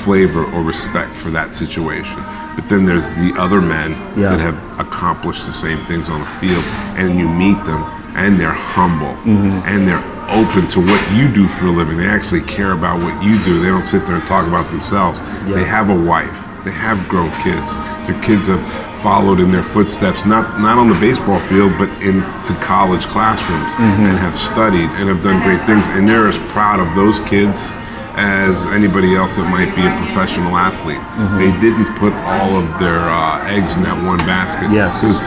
flavor 0.05 0.45
or 0.53 0.63
respect 0.63 1.13
for 1.15 1.31
that 1.31 1.53
situation. 1.53 2.23
But 2.55 2.69
then 2.69 2.85
there's 2.87 3.09
the 3.09 3.35
other 3.37 3.61
men 3.61 3.93
Yeah. 4.17 4.31
that 4.31 4.41
have 4.41 4.81
accomplished 4.81 5.47
the 5.47 5.53
same 5.53 5.79
things 5.87 6.09
on 6.09 6.21
the 6.21 6.27
field, 6.41 6.65
and 6.97 7.19
you 7.19 7.29
meet 7.29 7.63
them, 7.65 7.83
and 8.17 8.41
they're 8.41 8.51
humble, 8.53 9.15
mm-hmm. 9.23 9.61
and 9.69 9.87
they're 9.87 10.03
open 10.33 10.67
to 10.71 10.81
what 10.81 11.01
you 11.15 11.33
do 11.33 11.47
for 11.47 11.67
a 11.67 11.71
living. 11.71 11.99
They 11.99 12.09
actually 12.09 12.43
care 12.43 12.73
about 12.73 12.99
what 13.01 13.23
you 13.23 13.39
do. 13.45 13.61
They 13.61 13.69
don't 13.69 13.85
sit 13.85 14.05
there 14.07 14.17
and 14.17 14.27
talk 14.27 14.49
about 14.49 14.69
themselves. 14.71 15.23
They 15.47 15.65
have 15.65 15.91
a 15.91 15.95
wife. 15.95 16.43
They 16.65 16.73
have 16.73 16.99
grown 17.09 17.31
kids. 17.43 17.75
Their 18.09 18.21
kids 18.23 18.49
have 18.49 18.65
followed 19.03 19.39
in 19.39 19.53
their 19.53 19.63
footsteps, 19.63 20.25
not 20.25 20.59
not 20.59 20.79
on 20.79 20.89
the 20.89 20.99
baseball 20.99 21.39
field, 21.39 21.77
but 21.79 21.91
into 22.03 22.53
college 22.59 23.07
classrooms, 23.07 23.71
mm-hmm. 23.75 24.11
and 24.11 24.19
have 24.19 24.37
studied 24.37 24.91
and 24.99 25.09
have 25.09 25.23
done 25.23 25.41
great 25.43 25.61
things. 25.63 25.87
And 25.95 26.09
they're 26.09 26.27
as 26.27 26.39
proud 26.51 26.81
of 26.81 26.89
those 26.97 27.21
kids 27.21 27.71
as 28.17 28.65
anybody 28.73 29.15
else 29.15 29.37
that 29.37 29.49
might 29.51 29.77
be 29.77 29.85
a 29.85 29.93
professional 30.01 30.57
athlete. 30.57 30.97
Mm-hmm. 30.97 31.39
They 31.39 31.53
didn't 31.61 31.95
put 32.01 32.15
all 32.25 32.57
of 32.57 32.67
their 32.81 32.99
uh, 32.99 33.45
eggs 33.47 33.77
in 33.77 33.85
that 33.85 33.95
one 34.03 34.19
basket. 34.25 34.73
Yes. 34.73 35.05
Because 35.05 35.21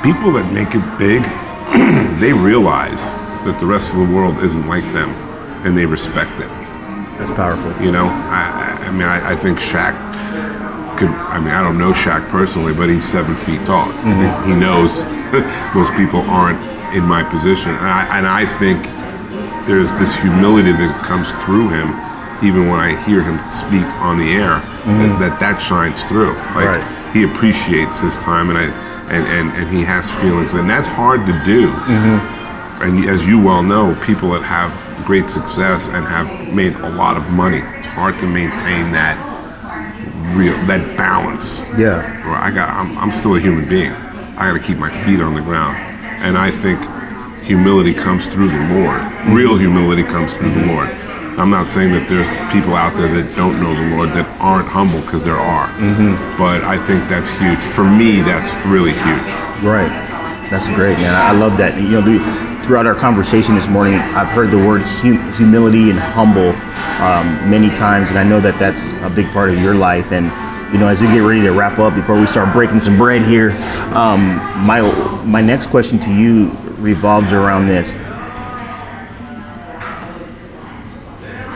people 0.00 0.32
that 0.38 0.46
make 0.54 0.72
it 0.78 0.86
big, 0.96 1.26
they 2.20 2.32
realize 2.32 3.04
that 3.44 3.56
the 3.60 3.66
rest 3.66 3.94
of 3.94 4.00
the 4.06 4.14
world 4.14 4.38
isn't 4.38 4.66
like 4.66 4.84
them, 4.92 5.10
and 5.64 5.76
they 5.76 5.86
respect 5.86 6.32
it. 6.40 6.48
that's 7.18 7.30
powerful 7.30 7.70
You 7.84 7.92
know, 7.92 8.06
I, 8.06 8.76
I- 8.86 8.90
mean, 8.92 9.02
I, 9.08 9.30
I 9.32 9.36
think 9.36 9.58
Shaq 9.58 9.94
could. 10.98 11.08
I 11.08 11.38
mean, 11.38 11.50
I 11.54 11.62
don't 11.62 11.78
know 11.78 11.92
Shaq 11.92 12.28
personally, 12.28 12.74
but 12.74 12.88
he's 12.88 13.04
seven 13.08 13.34
feet 13.34 13.64
tall. 13.64 13.86
Mm-hmm. 13.92 14.50
He 14.50 14.54
knows 14.58 15.02
most 15.74 15.92
people 15.94 16.20
aren't 16.28 16.58
in 16.94 17.04
my 17.04 17.22
position, 17.22 17.70
and 17.70 17.86
I, 17.86 18.18
and 18.18 18.26
I 18.26 18.44
think 18.58 18.82
there's 19.66 19.92
this 19.92 20.12
humility 20.14 20.72
that 20.72 21.04
comes 21.06 21.30
through 21.44 21.68
him, 21.70 21.94
even 22.44 22.68
when 22.68 22.80
I 22.80 23.00
hear 23.06 23.22
him 23.22 23.38
speak 23.48 23.86
on 24.02 24.18
the 24.18 24.32
air, 24.32 24.58
that, 24.58 24.84
mm-hmm. 24.84 25.20
that 25.20 25.38
that 25.38 25.58
shines 25.62 26.02
through. 26.04 26.34
Like 26.58 26.66
Right. 26.82 27.12
he 27.14 27.22
appreciates 27.22 28.00
his 28.02 28.16
time, 28.18 28.50
and 28.50 28.58
I 28.58 28.66
and, 29.10 29.26
and 29.26 29.50
and 29.56 29.68
he 29.76 29.82
has 29.82 30.10
feelings, 30.10 30.54
and 30.54 30.68
that's 30.70 30.88
hard 30.88 31.26
to 31.26 31.32
do. 31.44 31.68
Mm-hmm. 31.68 32.82
And 32.82 33.04
as 33.08 33.22
you 33.24 33.42
well 33.42 33.62
know, 33.62 33.94
people 34.06 34.30
that 34.30 34.42
have 34.42 34.72
great 35.04 35.28
success 35.28 35.88
and 35.88 36.06
have 36.06 36.54
made 36.54 36.74
a 36.76 36.88
lot 36.90 37.16
of 37.16 37.30
money, 37.30 37.58
it's 37.76 37.86
hard 37.86 38.18
to 38.20 38.26
maintain 38.26 38.92
that 38.92 39.18
real 40.36 40.56
that 40.66 40.96
balance. 40.96 41.60
yeah 41.76 42.26
Or 42.26 42.34
I 42.34 42.50
got 42.50 42.68
I'm, 42.70 42.96
I'm 42.98 43.12
still 43.12 43.34
a 43.36 43.40
human 43.40 43.68
being. 43.68 43.92
I 44.38 44.50
got 44.50 44.54
to 44.54 44.66
keep 44.66 44.78
my 44.78 44.90
feet 45.04 45.20
on 45.20 45.34
the 45.34 45.42
ground. 45.42 45.76
And 46.22 46.38
I 46.38 46.50
think 46.50 46.80
humility 47.42 47.92
comes 47.92 48.26
through 48.26 48.48
the 48.48 48.62
Lord. 48.74 49.00
Real 49.36 49.56
humility 49.58 50.04
comes 50.04 50.32
through 50.34 50.52
the 50.52 50.66
Lord. 50.66 50.88
I'm 51.40 51.48
not 51.48 51.66
saying 51.66 51.92
that 51.92 52.06
there's 52.06 52.28
people 52.52 52.74
out 52.76 52.94
there 52.96 53.08
that 53.08 53.34
don't 53.34 53.62
know 53.62 53.72
the 53.72 53.96
Lord 53.96 54.10
that 54.10 54.28
aren't 54.40 54.68
humble 54.68 55.00
because 55.00 55.24
there 55.24 55.40
are. 55.40 55.72
But 56.36 56.62
I 56.64 56.76
think 56.76 57.08
that's 57.08 57.30
huge. 57.30 57.56
For 57.56 57.82
me, 57.82 58.20
that's 58.20 58.52
really 58.68 58.92
huge. 58.92 59.24
Right. 59.64 59.88
That's 60.52 60.68
great, 60.68 60.98
man. 60.98 61.14
I 61.14 61.32
love 61.32 61.56
that. 61.56 61.80
You 61.80 61.88
know, 61.88 62.02
the, 62.02 62.18
throughout 62.62 62.84
our 62.84 62.94
conversation 62.94 63.54
this 63.54 63.68
morning, 63.68 63.94
I've 63.94 64.28
heard 64.28 64.50
the 64.50 64.58
word 64.58 64.82
hum- 64.82 65.32
humility 65.32 65.88
and 65.88 65.98
humble 65.98 66.50
um, 67.00 67.48
many 67.48 67.70
times, 67.70 68.10
and 68.10 68.18
I 68.18 68.24
know 68.24 68.40
that 68.40 68.58
that's 68.58 68.92
a 69.00 69.08
big 69.08 69.26
part 69.32 69.48
of 69.48 69.58
your 69.58 69.74
life. 69.74 70.12
And 70.12 70.26
you 70.74 70.78
know, 70.78 70.88
as 70.88 71.00
we 71.00 71.06
get 71.08 71.20
ready 71.20 71.40
to 71.40 71.52
wrap 71.52 71.78
up, 71.78 71.94
before 71.94 72.20
we 72.20 72.26
start 72.26 72.52
breaking 72.52 72.80
some 72.80 72.98
bread 72.98 73.22
here, 73.22 73.52
um, 73.96 74.36
my 74.66 74.82
my 75.24 75.40
next 75.40 75.68
question 75.68 75.98
to 76.00 76.12
you 76.12 76.50
revolves 76.76 77.32
around 77.32 77.66
this 77.66 77.96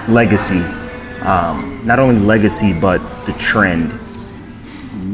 legacy. 0.09 0.61
Um, 1.23 1.81
not 1.85 1.99
only 1.99 2.21
legacy, 2.21 2.79
but 2.79 2.99
the 3.27 3.33
trend. 3.35 3.93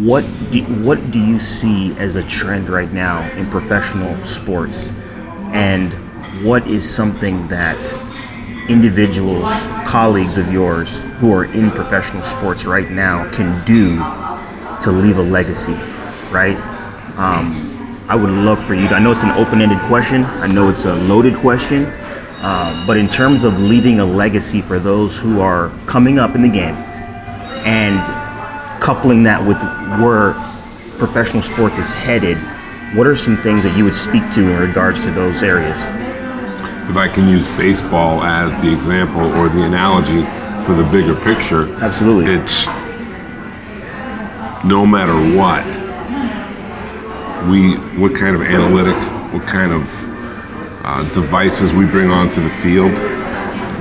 What 0.06 0.24
do, 0.50 0.62
what 0.84 1.10
do 1.10 1.18
you 1.18 1.38
see 1.38 1.96
as 1.98 2.16
a 2.16 2.22
trend 2.22 2.68
right 2.68 2.92
now 2.92 3.28
in 3.32 3.48
professional 3.50 4.16
sports? 4.24 4.90
And 5.52 5.92
what 6.44 6.66
is 6.66 6.88
something 6.88 7.46
that 7.48 7.78
individuals 8.68 9.50
colleagues 9.84 10.36
of 10.36 10.52
yours 10.52 11.02
who 11.18 11.32
are 11.32 11.44
in 11.44 11.70
professional 11.72 12.22
sports 12.22 12.64
right 12.64 12.90
now 12.90 13.28
can 13.32 13.64
do 13.64 13.96
to 14.80 14.92
leave 14.92 15.18
a 15.18 15.22
legacy 15.22 15.76
right? 16.30 16.56
Um, 17.18 17.66
i 18.08 18.14
would 18.14 18.30
love 18.30 18.64
for 18.64 18.74
you 18.74 18.88
to, 18.88 18.94
i 18.94 18.98
know 18.98 19.12
it's 19.12 19.22
an 19.22 19.30
open-ended 19.32 19.78
question. 19.88 20.24
I 20.24 20.46
know 20.46 20.68
it's 20.68 20.84
a 20.84 20.94
loaded 20.94 21.34
question 21.36 21.84
uh, 22.42 22.86
but 22.86 22.96
in 22.96 23.08
terms 23.08 23.44
of 23.44 23.60
leaving 23.60 24.00
a 24.00 24.04
legacy 24.04 24.62
for 24.62 24.78
those 24.78 25.18
who 25.18 25.40
are 25.40 25.70
coming 25.86 26.18
up 26.18 26.34
in 26.34 26.42
the 26.42 26.48
game 26.48 26.74
and 27.64 28.00
coupling 28.82 29.22
that 29.24 29.46
with 29.46 29.60
where 30.00 30.32
professional 30.98 31.42
sports 31.42 31.76
is 31.76 31.92
headed, 31.92 32.38
what 32.96 33.06
are 33.06 33.14
some 33.14 33.36
things 33.42 33.62
that 33.62 33.76
you 33.76 33.84
would 33.84 33.94
speak 33.94 34.28
to 34.30 34.40
in 34.40 34.58
regards 34.58 35.02
to 35.02 35.10
those 35.10 35.42
areas? 35.42 35.82
If 36.88 36.96
I 36.96 37.08
can 37.08 37.28
use 37.28 37.46
baseball 37.56 38.22
as 38.22 38.60
the 38.60 38.72
example 38.72 39.20
or 39.20 39.48
the 39.48 39.62
analogy 39.62 40.22
for 40.64 40.74
the 40.74 40.84
bigger 40.90 41.14
picture, 41.14 41.72
Absolutely. 41.82 42.32
it's 42.32 42.66
no 44.64 44.84
matter 44.84 45.14
what 45.36 45.64
we 47.48 47.74
what 47.98 48.14
kind 48.14 48.36
of 48.36 48.42
analytic 48.42 48.94
what 49.32 49.46
kind 49.46 49.72
of 49.72 49.99
uh, 50.84 51.02
devices 51.12 51.72
we 51.72 51.86
bring 51.86 52.10
onto 52.10 52.42
the 52.42 52.50
field 52.50 52.92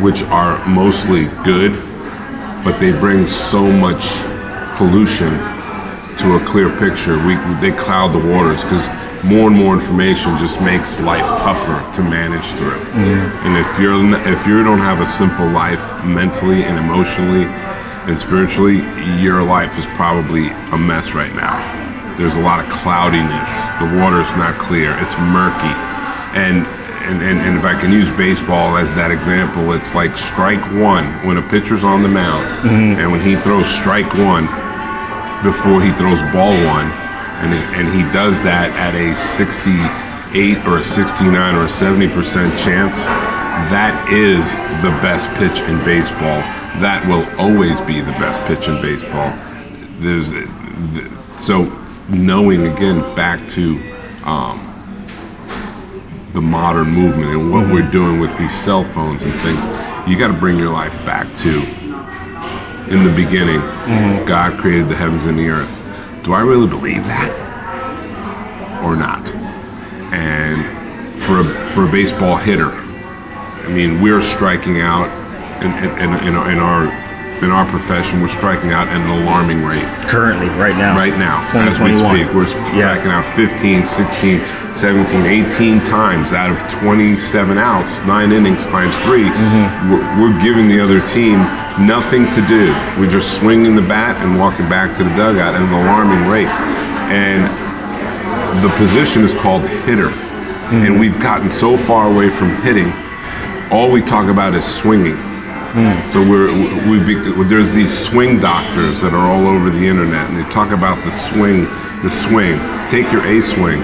which 0.01 0.23
are 0.23 0.65
mostly 0.67 1.25
good 1.43 1.71
but 2.63 2.77
they 2.79 2.91
bring 2.91 3.25
so 3.25 3.71
much 3.71 4.05
pollution 4.77 5.29
to 6.19 6.35
a 6.35 6.45
clear 6.45 6.69
picture. 6.77 7.15
We 7.25 7.35
they 7.61 7.71
cloud 7.71 8.09
the 8.09 8.19
waters 8.19 8.63
because 8.63 8.87
more 9.23 9.47
and 9.47 9.55
more 9.55 9.73
information 9.73 10.37
just 10.37 10.61
makes 10.61 10.99
life 10.99 11.27
tougher 11.39 11.79
to 11.95 12.01
manage 12.01 12.45
through. 12.57 12.79
And 13.43 13.57
if 13.57 13.79
you're 13.79 13.95
if 14.27 14.45
you 14.45 14.63
don't 14.63 14.79
have 14.79 14.99
a 14.99 15.07
simple 15.07 15.47
life 15.47 15.83
mentally 16.03 16.63
and 16.63 16.77
emotionally 16.77 17.45
and 18.07 18.19
spiritually 18.19 18.77
your 19.21 19.43
life 19.43 19.77
is 19.77 19.85
probably 19.95 20.49
a 20.49 20.77
mess 20.77 21.13
right 21.13 21.33
now. 21.35 21.55
There's 22.17 22.35
a 22.35 22.41
lot 22.41 22.63
of 22.63 22.69
cloudiness. 22.69 23.49
The 23.79 23.87
water's 23.99 24.31
not 24.35 24.59
clear. 24.59 24.91
It's 24.99 25.15
murky. 25.31 25.75
And 26.35 26.67
and, 27.09 27.23
and, 27.23 27.39
and 27.41 27.57
if 27.57 27.63
I 27.65 27.79
can 27.79 27.91
use 27.91 28.09
baseball 28.11 28.77
as 28.77 28.93
that 28.93 29.09
example, 29.09 29.73
it's 29.73 29.95
like 29.95 30.15
strike 30.15 30.61
one 30.77 31.09
when 31.25 31.37
a 31.37 31.41
pitcher's 31.49 31.83
on 31.83 32.03
the 32.03 32.07
mound, 32.07 32.45
and 32.69 33.11
when 33.11 33.19
he 33.19 33.35
throws 33.35 33.65
strike 33.65 34.13
one 34.13 34.45
before 35.41 35.81
he 35.81 35.91
throws 35.97 36.21
ball 36.29 36.53
one, 36.69 36.93
and 37.41 37.49
he, 37.49 37.59
and 37.73 37.87
he 37.89 38.03
does 38.13 38.37
that 38.43 38.69
at 38.77 38.93
a 38.93 39.15
68 39.17 40.67
or 40.67 40.77
a 40.77 40.83
69 40.85 41.55
or 41.55 41.65
a 41.65 41.69
70 41.69 42.13
percent 42.13 42.53
chance. 42.59 43.05
That 43.73 43.97
is 44.13 44.45
the 44.85 44.93
best 45.01 45.33
pitch 45.41 45.59
in 45.65 45.83
baseball. 45.83 46.45
That 46.77 47.01
will 47.09 47.25
always 47.41 47.81
be 47.81 48.01
the 48.01 48.13
best 48.21 48.39
pitch 48.45 48.67
in 48.67 48.79
baseball. 48.83 49.33
There's 49.97 50.29
so 51.41 51.65
knowing 52.07 52.67
again 52.67 53.01
back 53.15 53.41
to 53.57 53.81
um, 54.25 54.68
the 56.33 56.41
modern 56.41 56.89
movement 56.89 57.31
and 57.31 57.51
what 57.51 57.71
we're 57.71 57.89
doing 57.91 58.19
with 58.19 58.35
these 58.37 58.53
cell 58.53 58.83
phones 58.83 59.23
and 59.23 59.33
things, 59.33 59.65
you 60.09 60.17
got 60.17 60.27
to 60.27 60.39
bring 60.39 60.57
your 60.57 60.71
life 60.71 60.93
back 61.05 61.33
to 61.37 61.63
in 62.89 63.03
the 63.03 63.13
beginning, 63.15 63.59
mm-hmm. 63.59 64.25
God 64.27 64.59
created 64.59 64.89
the 64.89 64.95
heavens 64.95 65.25
and 65.27 65.37
the 65.37 65.47
earth. 65.47 65.75
Do 66.23 66.33
I 66.33 66.41
really 66.41 66.67
believe 66.67 67.05
that 67.05 67.29
or 68.83 68.95
not? 68.95 69.29
And 70.11 70.65
for 71.21 71.41
a, 71.41 71.67
for 71.67 71.87
a 71.87 71.91
baseball 71.91 72.35
hitter, 72.35 72.71
I 72.71 73.67
mean, 73.69 74.01
we're 74.01 74.21
striking 74.21 74.81
out 74.81 75.07
in, 75.63 75.71
in, 75.99 76.13
in, 76.15 76.35
in 76.35 76.57
our 76.57 76.87
in 77.41 77.51
our 77.51 77.65
profession, 77.65 78.21
we're 78.21 78.27
striking 78.27 78.71
out 78.71 78.87
at 78.87 78.99
an 78.99 79.09
alarming 79.23 79.63
rate. 79.63 79.83
Currently, 80.07 80.47
right 80.59 80.75
now. 80.75 80.97
Right 80.97 81.17
now, 81.17 81.43
as 81.55 81.79
we 81.79 81.93
speak, 81.93 82.33
we're 82.33 82.47
striking 82.49 83.11
out 83.11 83.23
15, 83.23 83.85
16, 83.85 84.39
17, 84.73 85.25
18 85.25 85.79
times 85.81 86.33
out 86.33 86.49
of 86.49 86.59
27 86.81 87.57
outs, 87.57 88.01
nine 88.03 88.31
innings 88.31 88.67
times 88.67 88.95
3 89.03 89.23
Mm-hmm. 89.23 89.91
We're, 89.91 90.21
we're 90.21 90.41
giving 90.41 90.67
the 90.67 90.79
other 90.79 91.05
team 91.05 91.39
nothing 91.85 92.25
to 92.33 92.41
do. 92.47 92.73
We're 92.99 93.09
just 93.09 93.37
swinging 93.37 93.75
the 93.75 93.81
bat 93.81 94.17
and 94.25 94.37
walking 94.37 94.67
back 94.67 94.97
to 94.97 95.03
the 95.03 95.09
dugout 95.11 95.55
at 95.55 95.61
an 95.61 95.71
alarming 95.71 96.27
rate. 96.29 96.47
And 97.11 97.43
the 98.63 98.69
position 98.75 99.23
is 99.23 99.33
called 99.33 99.67
hitter. 99.85 100.09
And 100.69 100.99
we've 100.99 101.19
gotten 101.19 101.49
so 101.49 101.77
far 101.77 102.11
away 102.11 102.29
from 102.29 102.55
hitting, 102.61 102.91
all 103.71 103.91
we 103.91 104.01
talk 104.01 104.29
about 104.29 104.53
is 104.55 104.65
swinging. 104.65 105.17
So 106.09 106.21
we're 106.21 106.51
we 106.89 107.43
there's 107.45 107.73
these 107.73 107.95
swing 107.95 108.39
doctors 108.39 109.01
that 109.01 109.13
are 109.13 109.29
all 109.29 109.47
over 109.47 109.69
the 109.69 109.85
internet, 109.87 110.29
and 110.29 110.37
they 110.37 110.49
talk 110.51 110.71
about 110.71 111.03
the 111.05 111.11
swing, 111.11 111.65
the 112.01 112.09
swing. 112.09 112.59
Take 112.89 113.11
your 113.11 113.25
A 113.25 113.41
swing. 113.41 113.83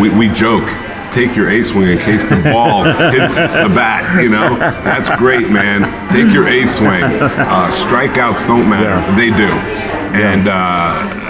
We, 0.00 0.08
we 0.08 0.28
joke, 0.28 0.66
take 1.12 1.36
your 1.36 1.50
A 1.50 1.62
swing 1.62 1.88
in 1.88 1.98
case 1.98 2.24
the 2.24 2.40
ball 2.42 2.84
hits 3.12 3.36
the 3.36 3.70
bat. 3.74 4.22
You 4.22 4.30
know, 4.30 4.56
that's 4.58 5.14
great, 5.18 5.50
man. 5.50 5.82
Take 6.10 6.32
your 6.32 6.48
A 6.48 6.66
swing. 6.66 7.04
Uh, 7.04 7.70
strikeouts 7.70 8.46
don't 8.46 8.68
matter. 8.68 8.90
Yeah. 8.90 9.16
They 9.16 9.30
do, 9.30 9.50
and. 10.18 10.48
Uh, 10.48 11.20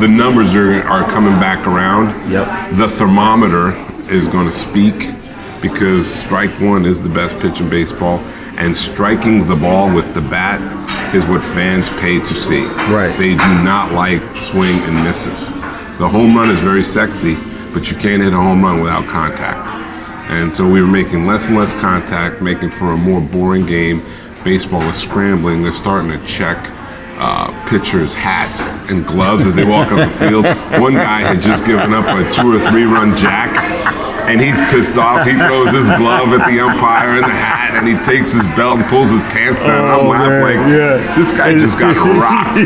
the 0.00 0.06
numbers 0.06 0.54
are, 0.54 0.82
are 0.82 1.02
coming 1.10 1.32
back 1.40 1.66
around. 1.66 2.08
Yep. 2.30 2.76
The 2.76 2.88
thermometer 2.88 3.70
is 4.12 4.28
going 4.28 4.46
to 4.48 4.54
speak 4.54 5.14
because 5.62 6.06
strike 6.06 6.50
one 6.60 6.84
is 6.84 7.00
the 7.00 7.08
best 7.08 7.38
pitch 7.38 7.60
in 7.60 7.68
baseball, 7.68 8.18
and 8.58 8.76
striking 8.76 9.46
the 9.46 9.54
ball 9.54 9.92
with 9.94 10.14
the 10.14 10.20
bat 10.20 10.60
is 11.14 11.24
what 11.26 11.42
fans 11.42 11.88
pay 12.00 12.18
to 12.18 12.34
see. 12.34 12.64
Right. 12.90 13.16
They 13.16 13.30
do 13.30 13.62
not 13.62 13.92
like 13.92 14.20
swing 14.34 14.76
and 14.82 15.04
misses. 15.04 15.52
The 15.98 16.08
home 16.08 16.36
run 16.36 16.50
is 16.50 16.58
very 16.58 16.84
sexy, 16.84 17.34
but 17.72 17.90
you 17.90 17.96
can't 17.96 18.22
hit 18.22 18.32
a 18.32 18.36
home 18.36 18.62
run 18.62 18.80
without 18.80 19.06
contact. 19.08 19.66
And 20.30 20.52
so 20.52 20.68
we 20.68 20.82
were 20.82 20.88
making 20.88 21.26
less 21.26 21.46
and 21.46 21.56
less 21.56 21.72
contact, 21.80 22.42
making 22.42 22.70
for 22.72 22.92
a 22.92 22.96
more 22.96 23.20
boring 23.20 23.64
game. 23.64 24.02
Baseball 24.44 24.82
is 24.82 24.96
scrambling. 24.96 25.62
They're 25.62 25.72
starting 25.72 26.10
to 26.10 26.26
check 26.26 26.58
uh, 27.18 27.50
pitchers' 27.68 28.14
hats 28.14 28.68
and 28.90 29.06
gloves 29.06 29.46
as 29.46 29.54
they 29.54 29.64
walk 29.64 29.90
up 29.90 29.98
the 29.98 30.18
field. 30.18 30.44
One 30.80 30.94
guy 30.94 31.20
had 31.20 31.40
just 31.40 31.64
given 31.64 31.94
up 31.94 32.04
a 32.04 32.30
two 32.32 32.54
or 32.54 32.60
three 32.60 32.84
run 32.84 33.16
jack, 33.16 33.56
and 34.28 34.40
he's 34.40 34.60
pissed 34.70 34.96
off. 34.96 35.24
He 35.24 35.32
throws 35.34 35.72
his 35.72 35.88
glove 35.96 36.28
at 36.36 36.46
the 36.48 36.60
umpire 36.60 37.16
and 37.16 37.24
the 37.24 37.32
hat, 37.34 37.74
and 37.74 37.88
he 37.88 37.96
takes 38.04 38.32
his 38.32 38.46
belt 38.54 38.78
and 38.78 38.86
pulls 38.88 39.10
his 39.10 39.22
pants 39.32 39.62
down. 39.62 39.70
and 39.80 39.86
I'm 39.88 40.06
Oh, 40.06 40.08
laughing 40.10 40.42
like, 40.44 40.60
yeah. 40.68 41.16
this 41.16 41.32
guy 41.32 41.56
just 41.56 41.78
got 41.78 41.96
rocked. 42.20 42.58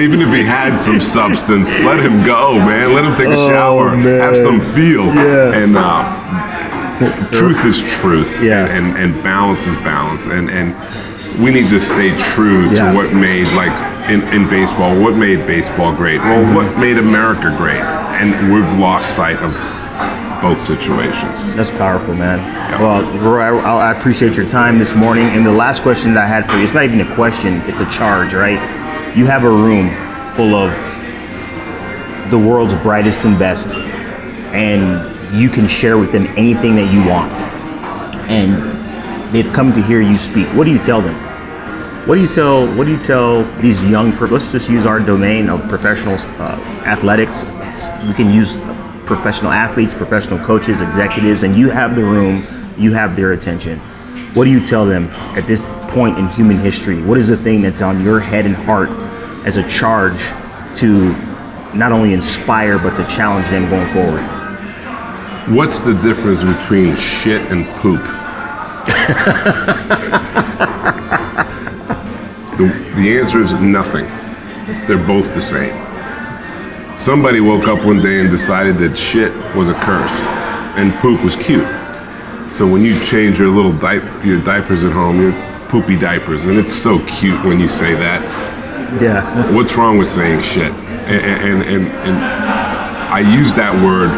Even 0.00 0.20
if 0.20 0.28
he 0.32 0.42
had 0.42 0.78
some 0.78 1.00
substance, 1.00 1.78
let 1.80 2.00
him 2.00 2.24
go, 2.24 2.54
man. 2.54 2.94
Let 2.94 3.04
him 3.04 3.14
take 3.14 3.28
a 3.28 3.36
Oh, 3.38 3.48
shower, 3.48 3.96
man. 3.96 4.20
have 4.20 4.36
some 4.36 4.60
feel, 4.60 5.06
Yeah. 5.06 5.52
and. 5.54 5.76
Uh, 5.76 7.30
truth 7.32 7.64
is 7.64 7.82
truth 8.00 8.40
Yeah. 8.42 8.66
and, 8.66 8.96
and, 8.96 9.12
and 9.14 9.22
balance 9.24 9.66
is 9.66 9.74
balance 9.78 10.26
and 10.26 10.48
and 10.48 10.72
we 11.42 11.50
need 11.50 11.68
to 11.70 11.80
stay 11.80 12.16
true 12.16 12.70
Yeah. 12.70 12.92
to 12.92 12.96
what 12.96 13.12
made 13.12 13.48
like 13.48 13.72
in, 14.08 14.22
in 14.32 14.48
baseball 14.48 14.94
what 15.00 15.16
made 15.16 15.44
baseball 15.44 15.92
great 15.92 16.20
well 16.20 16.44
Mm-hmm. 16.44 16.54
what 16.54 16.78
made 16.78 16.96
america 16.98 17.52
great 17.58 17.82
and 18.20 18.54
we've 18.54 18.78
lost 18.78 19.16
sight 19.16 19.38
of 19.38 19.52
both 20.44 20.58
situations 20.58 21.54
That's 21.54 21.70
powerful, 21.70 22.14
man. 22.14 22.38
Well, 22.78 23.02
Roy, 23.20 23.40
I, 23.40 23.88
I 23.88 23.98
appreciate 23.98 24.36
your 24.36 24.46
time 24.46 24.78
this 24.78 24.94
morning. 24.94 25.24
And 25.28 25.46
the 25.46 25.52
last 25.52 25.80
question 25.80 26.12
that 26.12 26.24
I 26.24 26.26
had 26.26 26.46
for 26.46 26.58
you, 26.58 26.64
it's 26.64 26.74
not 26.74 26.84
even 26.84 27.00
a 27.00 27.14
question, 27.14 27.62
it's 27.62 27.80
a 27.80 27.88
charge, 27.88 28.34
right? 28.34 28.60
You 29.16 29.24
have 29.24 29.44
a 29.44 29.48
room 29.48 29.88
full 30.34 30.54
of 30.54 30.70
the 32.30 32.38
world's 32.38 32.74
brightest 32.74 33.24
and 33.24 33.38
best, 33.38 33.74
and 34.52 35.34
you 35.34 35.48
can 35.48 35.66
share 35.66 35.96
with 35.96 36.12
them 36.12 36.26
anything 36.36 36.76
that 36.76 36.92
you 36.92 37.08
want. 37.08 37.32
And 38.28 39.34
they've 39.34 39.50
come 39.50 39.72
to 39.72 39.80
hear 39.80 40.02
you 40.02 40.18
speak. 40.18 40.46
What 40.48 40.64
do 40.64 40.72
you 40.72 40.78
tell 40.78 41.00
them? 41.00 41.14
What 42.06 42.16
do 42.16 42.20
you 42.20 42.28
tell? 42.28 42.66
What 42.76 42.84
do 42.84 42.92
you 42.92 43.00
tell 43.00 43.44
these 43.62 43.82
young? 43.86 44.14
Let's 44.16 44.52
just 44.52 44.68
use 44.68 44.84
our 44.84 45.00
domain 45.00 45.48
of 45.48 45.66
professional 45.70 46.16
uh, 46.38 46.60
athletics. 46.84 47.44
We 48.06 48.12
can 48.12 48.30
use 48.30 48.58
professional 49.06 49.52
athletes, 49.52 49.94
professional 49.94 50.38
coaches, 50.44 50.80
executives, 50.80 51.42
and 51.42 51.56
you 51.56 51.70
have 51.70 51.96
the 51.96 52.04
room. 52.04 52.46
You 52.76 52.92
have 52.92 53.14
their 53.14 53.32
attention. 53.32 53.78
What 54.34 54.44
do 54.44 54.50
you 54.50 54.64
tell 54.64 54.84
them 54.84 55.04
at 55.36 55.46
this 55.46 55.66
point 55.88 56.18
in 56.18 56.26
human 56.28 56.58
history? 56.58 57.00
What 57.02 57.18
is 57.18 57.28
the 57.28 57.36
thing 57.36 57.62
that's 57.62 57.82
on 57.82 58.02
your 58.02 58.18
head 58.18 58.46
and 58.46 58.54
heart 58.54 58.88
as 59.46 59.56
a 59.56 59.68
charge 59.68 60.18
to 60.78 61.12
not 61.74 61.92
only 61.92 62.12
inspire 62.12 62.78
but 62.78 62.96
to 62.96 63.04
challenge 63.04 63.48
them 63.48 63.68
going 63.70 63.92
forward? 63.92 64.44
what's 65.48 65.78
the 65.78 65.92
difference 66.00 66.40
between 66.42 66.96
shit 66.96 67.42
and 67.52 67.66
poop 67.76 68.02
the, 72.56 72.92
the 72.96 73.18
answer 73.18 73.42
is 73.42 73.52
nothing 73.52 74.06
they're 74.86 74.96
both 74.96 75.34
the 75.34 75.40
same 75.42 75.83
somebody 76.96 77.40
woke 77.40 77.68
up 77.68 77.84
one 77.84 78.00
day 78.00 78.20
and 78.20 78.30
decided 78.30 78.76
that 78.76 78.96
shit 78.96 79.32
was 79.54 79.68
a 79.68 79.74
curse 79.74 80.26
and 80.76 80.94
poop 80.94 81.22
was 81.22 81.36
cute 81.36 81.66
so 82.54 82.68
when 82.68 82.84
you 82.84 83.04
change 83.04 83.40
your 83.40 83.48
little 83.48 83.72
diaper, 83.72 84.24
your 84.24 84.40
diapers 84.40 84.84
at 84.84 84.92
home, 84.92 85.20
your 85.20 85.32
poopy 85.66 85.98
diapers, 85.98 86.44
and 86.44 86.56
it's 86.56 86.72
so 86.72 87.04
cute 87.04 87.44
when 87.44 87.58
you 87.58 87.68
say 87.68 87.94
that. 87.94 88.22
Yeah. 89.02 89.52
What's 89.52 89.74
wrong 89.74 89.98
with 89.98 90.08
saying 90.08 90.40
shit? 90.42 90.70
And 91.10 91.42
and 91.42 91.62
and, 91.64 91.86
and 92.06 92.16
I 92.16 93.18
use 93.18 93.54
that 93.54 93.74
word 93.82 94.14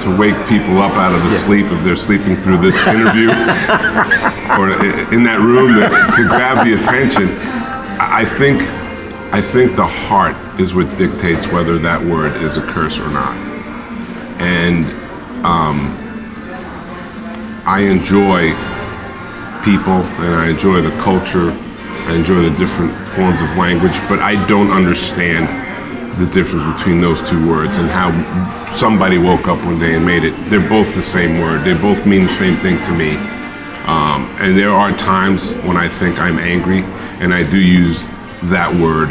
to 0.00 0.16
wake 0.18 0.34
people 0.48 0.82
up 0.82 0.94
out 0.94 1.14
of 1.14 1.22
the 1.22 1.30
sleep 1.30 1.66
if 1.66 1.84
they're 1.84 1.94
sleeping 1.94 2.36
through 2.38 2.58
this 2.58 2.74
interview 2.88 3.30
or 4.58 4.74
in 5.14 5.22
that 5.22 5.38
room 5.38 5.78
to, 5.78 5.86
to 6.16 6.26
grab 6.26 6.66
the 6.66 6.74
attention. 6.82 7.28
I 8.02 8.24
think 8.24 8.58
I 9.32 9.42
think 9.42 9.76
the 9.76 9.86
heart 9.86 10.36
is 10.60 10.72
what 10.74 10.86
dictates 10.96 11.46
whether 11.48 11.78
that 11.78 12.02
word 12.02 12.36
is 12.42 12.56
a 12.56 12.62
curse 12.62 12.98
or 12.98 13.08
not. 13.10 13.36
And 14.40 14.86
um, 15.44 15.96
I 17.66 17.80
enjoy 17.80 18.54
people 19.64 20.00
and 20.22 20.34
I 20.34 20.50
enjoy 20.50 20.80
the 20.80 20.96
culture. 21.02 21.50
I 22.08 22.14
enjoy 22.14 22.42
the 22.48 22.56
different 22.56 22.92
forms 23.08 23.42
of 23.42 23.56
language, 23.56 23.98
but 24.08 24.20
I 24.20 24.34
don't 24.46 24.70
understand 24.70 25.48
the 26.20 26.26
difference 26.26 26.78
between 26.78 27.00
those 27.00 27.20
two 27.28 27.46
words 27.48 27.76
and 27.76 27.90
how 27.90 28.10
somebody 28.74 29.18
woke 29.18 29.48
up 29.48 29.58
one 29.64 29.78
day 29.78 29.96
and 29.96 30.06
made 30.06 30.24
it. 30.24 30.34
They're 30.48 30.66
both 30.68 30.94
the 30.94 31.02
same 31.02 31.40
word. 31.40 31.64
They 31.64 31.74
both 31.74 32.06
mean 32.06 32.22
the 32.22 32.28
same 32.28 32.56
thing 32.58 32.80
to 32.84 32.92
me. 32.92 33.16
Um, 33.86 34.30
and 34.40 34.56
there 34.56 34.70
are 34.70 34.96
times 34.96 35.54
when 35.66 35.76
I 35.76 35.88
think 35.88 36.18
I'm 36.18 36.38
angry, 36.38 36.82
and 37.20 37.34
I 37.34 37.48
do 37.48 37.58
use 37.58 38.06
that 38.50 38.74
word 38.74 39.10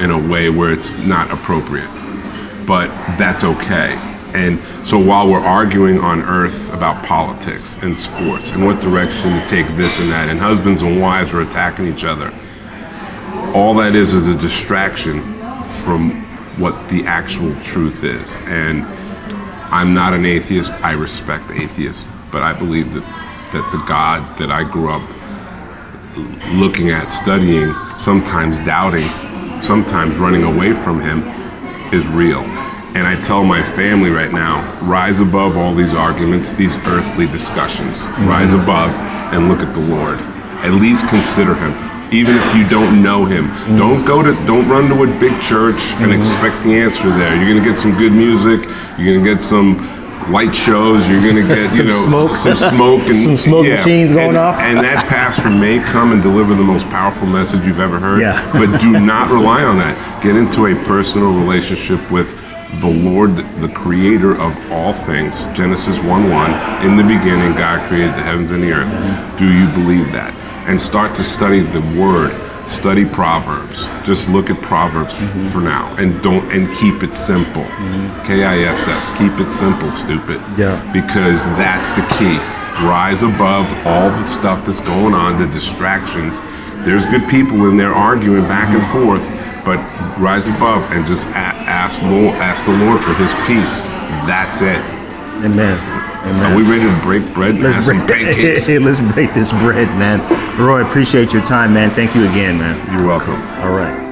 in 0.00 0.10
a 0.10 0.18
way 0.18 0.50
where 0.50 0.72
it's 0.72 0.92
not 1.06 1.30
appropriate. 1.30 1.88
But 2.66 2.88
that's 3.16 3.44
okay. 3.44 3.94
And 4.34 4.60
so 4.86 4.98
while 4.98 5.28
we're 5.30 5.38
arguing 5.38 5.98
on 5.98 6.22
earth 6.22 6.72
about 6.72 7.04
politics 7.04 7.82
and 7.82 7.98
sports 7.98 8.50
and 8.50 8.64
what 8.64 8.80
direction 8.80 9.30
to 9.30 9.46
take 9.46 9.66
this 9.76 9.98
and 9.98 10.10
that, 10.10 10.28
and 10.28 10.38
husbands 10.38 10.82
and 10.82 11.00
wives 11.00 11.32
are 11.32 11.40
attacking 11.40 11.86
each 11.86 12.04
other, 12.04 12.34
all 13.54 13.74
that 13.74 13.94
is 13.94 14.12
is 14.12 14.28
a 14.28 14.36
distraction 14.36 15.22
from 15.64 16.22
what 16.58 16.88
the 16.88 17.04
actual 17.04 17.54
truth 17.62 18.04
is. 18.04 18.36
And 18.44 18.82
I'm 19.72 19.94
not 19.94 20.12
an 20.12 20.26
atheist. 20.26 20.70
I 20.72 20.92
respect 20.92 21.50
atheists, 21.52 22.08
but 22.30 22.42
I 22.42 22.52
believe 22.52 22.92
that 22.94 23.26
that 23.52 23.70
the 23.70 23.78
God 23.86 24.38
that 24.38 24.50
I 24.50 24.64
grew 24.64 24.90
up 24.90 25.02
looking 26.54 26.90
at, 26.90 27.08
studying, 27.08 27.74
sometimes 27.98 28.58
doubting, 28.60 29.08
sometimes 29.60 30.14
running 30.16 30.44
away 30.44 30.72
from 30.72 31.00
Him, 31.00 31.22
is 31.92 32.06
real. 32.08 32.42
And 32.96 33.06
I 33.06 33.20
tell 33.20 33.44
my 33.44 33.62
family 33.62 34.10
right 34.10 34.32
now 34.32 34.64
rise 34.82 35.20
above 35.20 35.56
all 35.56 35.74
these 35.74 35.92
arguments, 35.92 36.54
these 36.54 36.76
earthly 36.86 37.26
discussions. 37.26 37.98
Mm-hmm. 37.98 38.28
Rise 38.28 38.54
above 38.54 38.90
and 39.34 39.48
look 39.48 39.60
at 39.60 39.74
the 39.74 39.80
Lord. 39.80 40.18
At 40.64 40.72
least 40.72 41.06
consider 41.08 41.54
Him. 41.54 41.74
Even 42.12 42.36
if 42.36 42.56
you 42.56 42.66
don't 42.68 43.02
know 43.02 43.24
Him, 43.24 43.44
mm-hmm. 43.46 43.76
don't 43.76 44.04
go 44.06 44.22
to, 44.22 44.32
don't 44.46 44.66
run 44.68 44.88
to 44.88 45.02
a 45.02 45.20
big 45.20 45.40
church 45.42 45.76
and 46.00 46.10
mm-hmm. 46.10 46.20
expect 46.20 46.62
the 46.64 46.74
answer 46.74 47.10
there. 47.10 47.36
You're 47.36 47.54
gonna 47.54 47.68
get 47.68 47.78
some 47.78 47.96
good 47.98 48.12
music. 48.12 48.64
You're 48.98 49.18
gonna 49.18 49.34
get 49.34 49.42
some 49.42 49.95
light 50.30 50.54
shows. 50.54 51.08
You're 51.08 51.20
gonna 51.22 51.46
get 51.46 51.58
you 51.58 51.68
Some 51.68 51.86
know 51.88 52.06
smoke. 52.06 52.36
some 52.36 52.56
smoke, 52.56 53.00
and 53.06 53.16
Some 53.16 53.36
smoke 53.36 53.66
machines 53.66 54.12
going 54.12 54.28
and- 54.30 54.36
off. 54.36 54.58
And 54.60 54.78
that 54.78 55.06
pastor 55.06 55.48
may 55.50 55.78
come 55.80 56.12
and 56.12 56.22
deliver 56.22 56.54
the 56.54 56.62
most 56.64 56.88
powerful 56.90 57.26
message 57.26 57.64
you've 57.64 57.80
ever 57.80 57.98
heard. 57.98 58.20
Yeah. 58.20 58.40
but 58.52 58.80
do 58.80 58.92
not 59.00 59.30
rely 59.30 59.62
on 59.64 59.78
that. 59.78 60.22
Get 60.22 60.36
into 60.36 60.66
a 60.66 60.74
personal 60.84 61.32
relationship 61.32 62.10
with 62.10 62.34
the 62.80 62.88
Lord, 62.90 63.36
the 63.36 63.70
creator 63.74 64.32
of 64.40 64.52
all 64.72 64.92
things. 64.92 65.46
Genesis 65.54 65.98
1 66.00 66.30
1. 66.30 66.84
In 66.84 66.96
the 66.96 67.02
beginning, 67.04 67.54
God 67.54 67.86
created 67.88 68.10
the 68.14 68.22
heavens 68.22 68.50
and 68.50 68.62
the 68.62 68.72
earth. 68.72 69.38
Do 69.38 69.46
you 69.46 69.66
believe 69.72 70.12
that? 70.12 70.34
And 70.68 70.80
start 70.80 71.14
to 71.16 71.22
study 71.22 71.60
the 71.60 71.80
word. 72.00 72.32
Study 72.66 73.04
Proverbs. 73.04 73.86
Just 74.06 74.28
look 74.28 74.50
at 74.50 74.60
Proverbs 74.62 75.14
mm-hmm. 75.14 75.48
for 75.48 75.60
now, 75.60 75.94
and 75.96 76.22
don't 76.22 76.44
and 76.52 76.68
keep 76.76 77.02
it 77.02 77.14
simple. 77.14 77.62
Mm-hmm. 77.62 78.26
K 78.26 78.44
I 78.44 78.58
S 78.70 78.88
S. 78.88 79.10
Keep 79.18 79.38
it 79.40 79.50
simple, 79.50 79.90
stupid. 79.90 80.40
Yeah. 80.58 80.80
Because 80.92 81.44
that's 81.56 81.90
the 81.90 82.06
key. 82.18 82.38
Rise 82.86 83.22
above 83.22 83.66
all 83.86 84.10
the 84.10 84.24
stuff 84.24 84.66
that's 84.66 84.80
going 84.80 85.14
on, 85.14 85.38
the 85.38 85.46
distractions. 85.46 86.40
There's 86.84 87.06
good 87.06 87.28
people 87.28 87.68
in 87.68 87.76
there 87.76 87.92
arguing 87.92 88.42
back 88.42 88.74
and 88.74 88.84
forth 88.92 89.26
but 89.66 89.78
rise 90.16 90.46
above 90.46 90.80
and 90.92 91.04
just 91.04 91.26
ask 91.26 92.00
Lord, 92.02 92.36
ask 92.36 92.64
the 92.64 92.70
Lord 92.70 93.02
for 93.02 93.14
His 93.14 93.32
peace. 93.48 93.82
That's 94.24 94.60
it. 94.60 94.80
Amen. 95.44 96.05
Amen. 96.26 96.52
Are 96.52 96.56
we 96.56 96.64
ready 96.64 96.82
to 96.82 97.02
break 97.02 97.32
bread? 97.32 97.58
Let's 97.58 97.86
break, 97.86 98.00
let's 98.82 99.00
break 99.12 99.32
this 99.32 99.52
bread, 99.52 99.86
man. 99.96 100.20
Roy, 100.60 100.84
appreciate 100.84 101.32
your 101.32 101.44
time, 101.44 101.72
man. 101.72 101.94
Thank 101.94 102.16
you 102.16 102.22
again, 102.28 102.58
man. 102.58 102.92
You're 102.92 103.06
welcome. 103.06 103.40
All 103.62 103.70
right. 103.70 104.05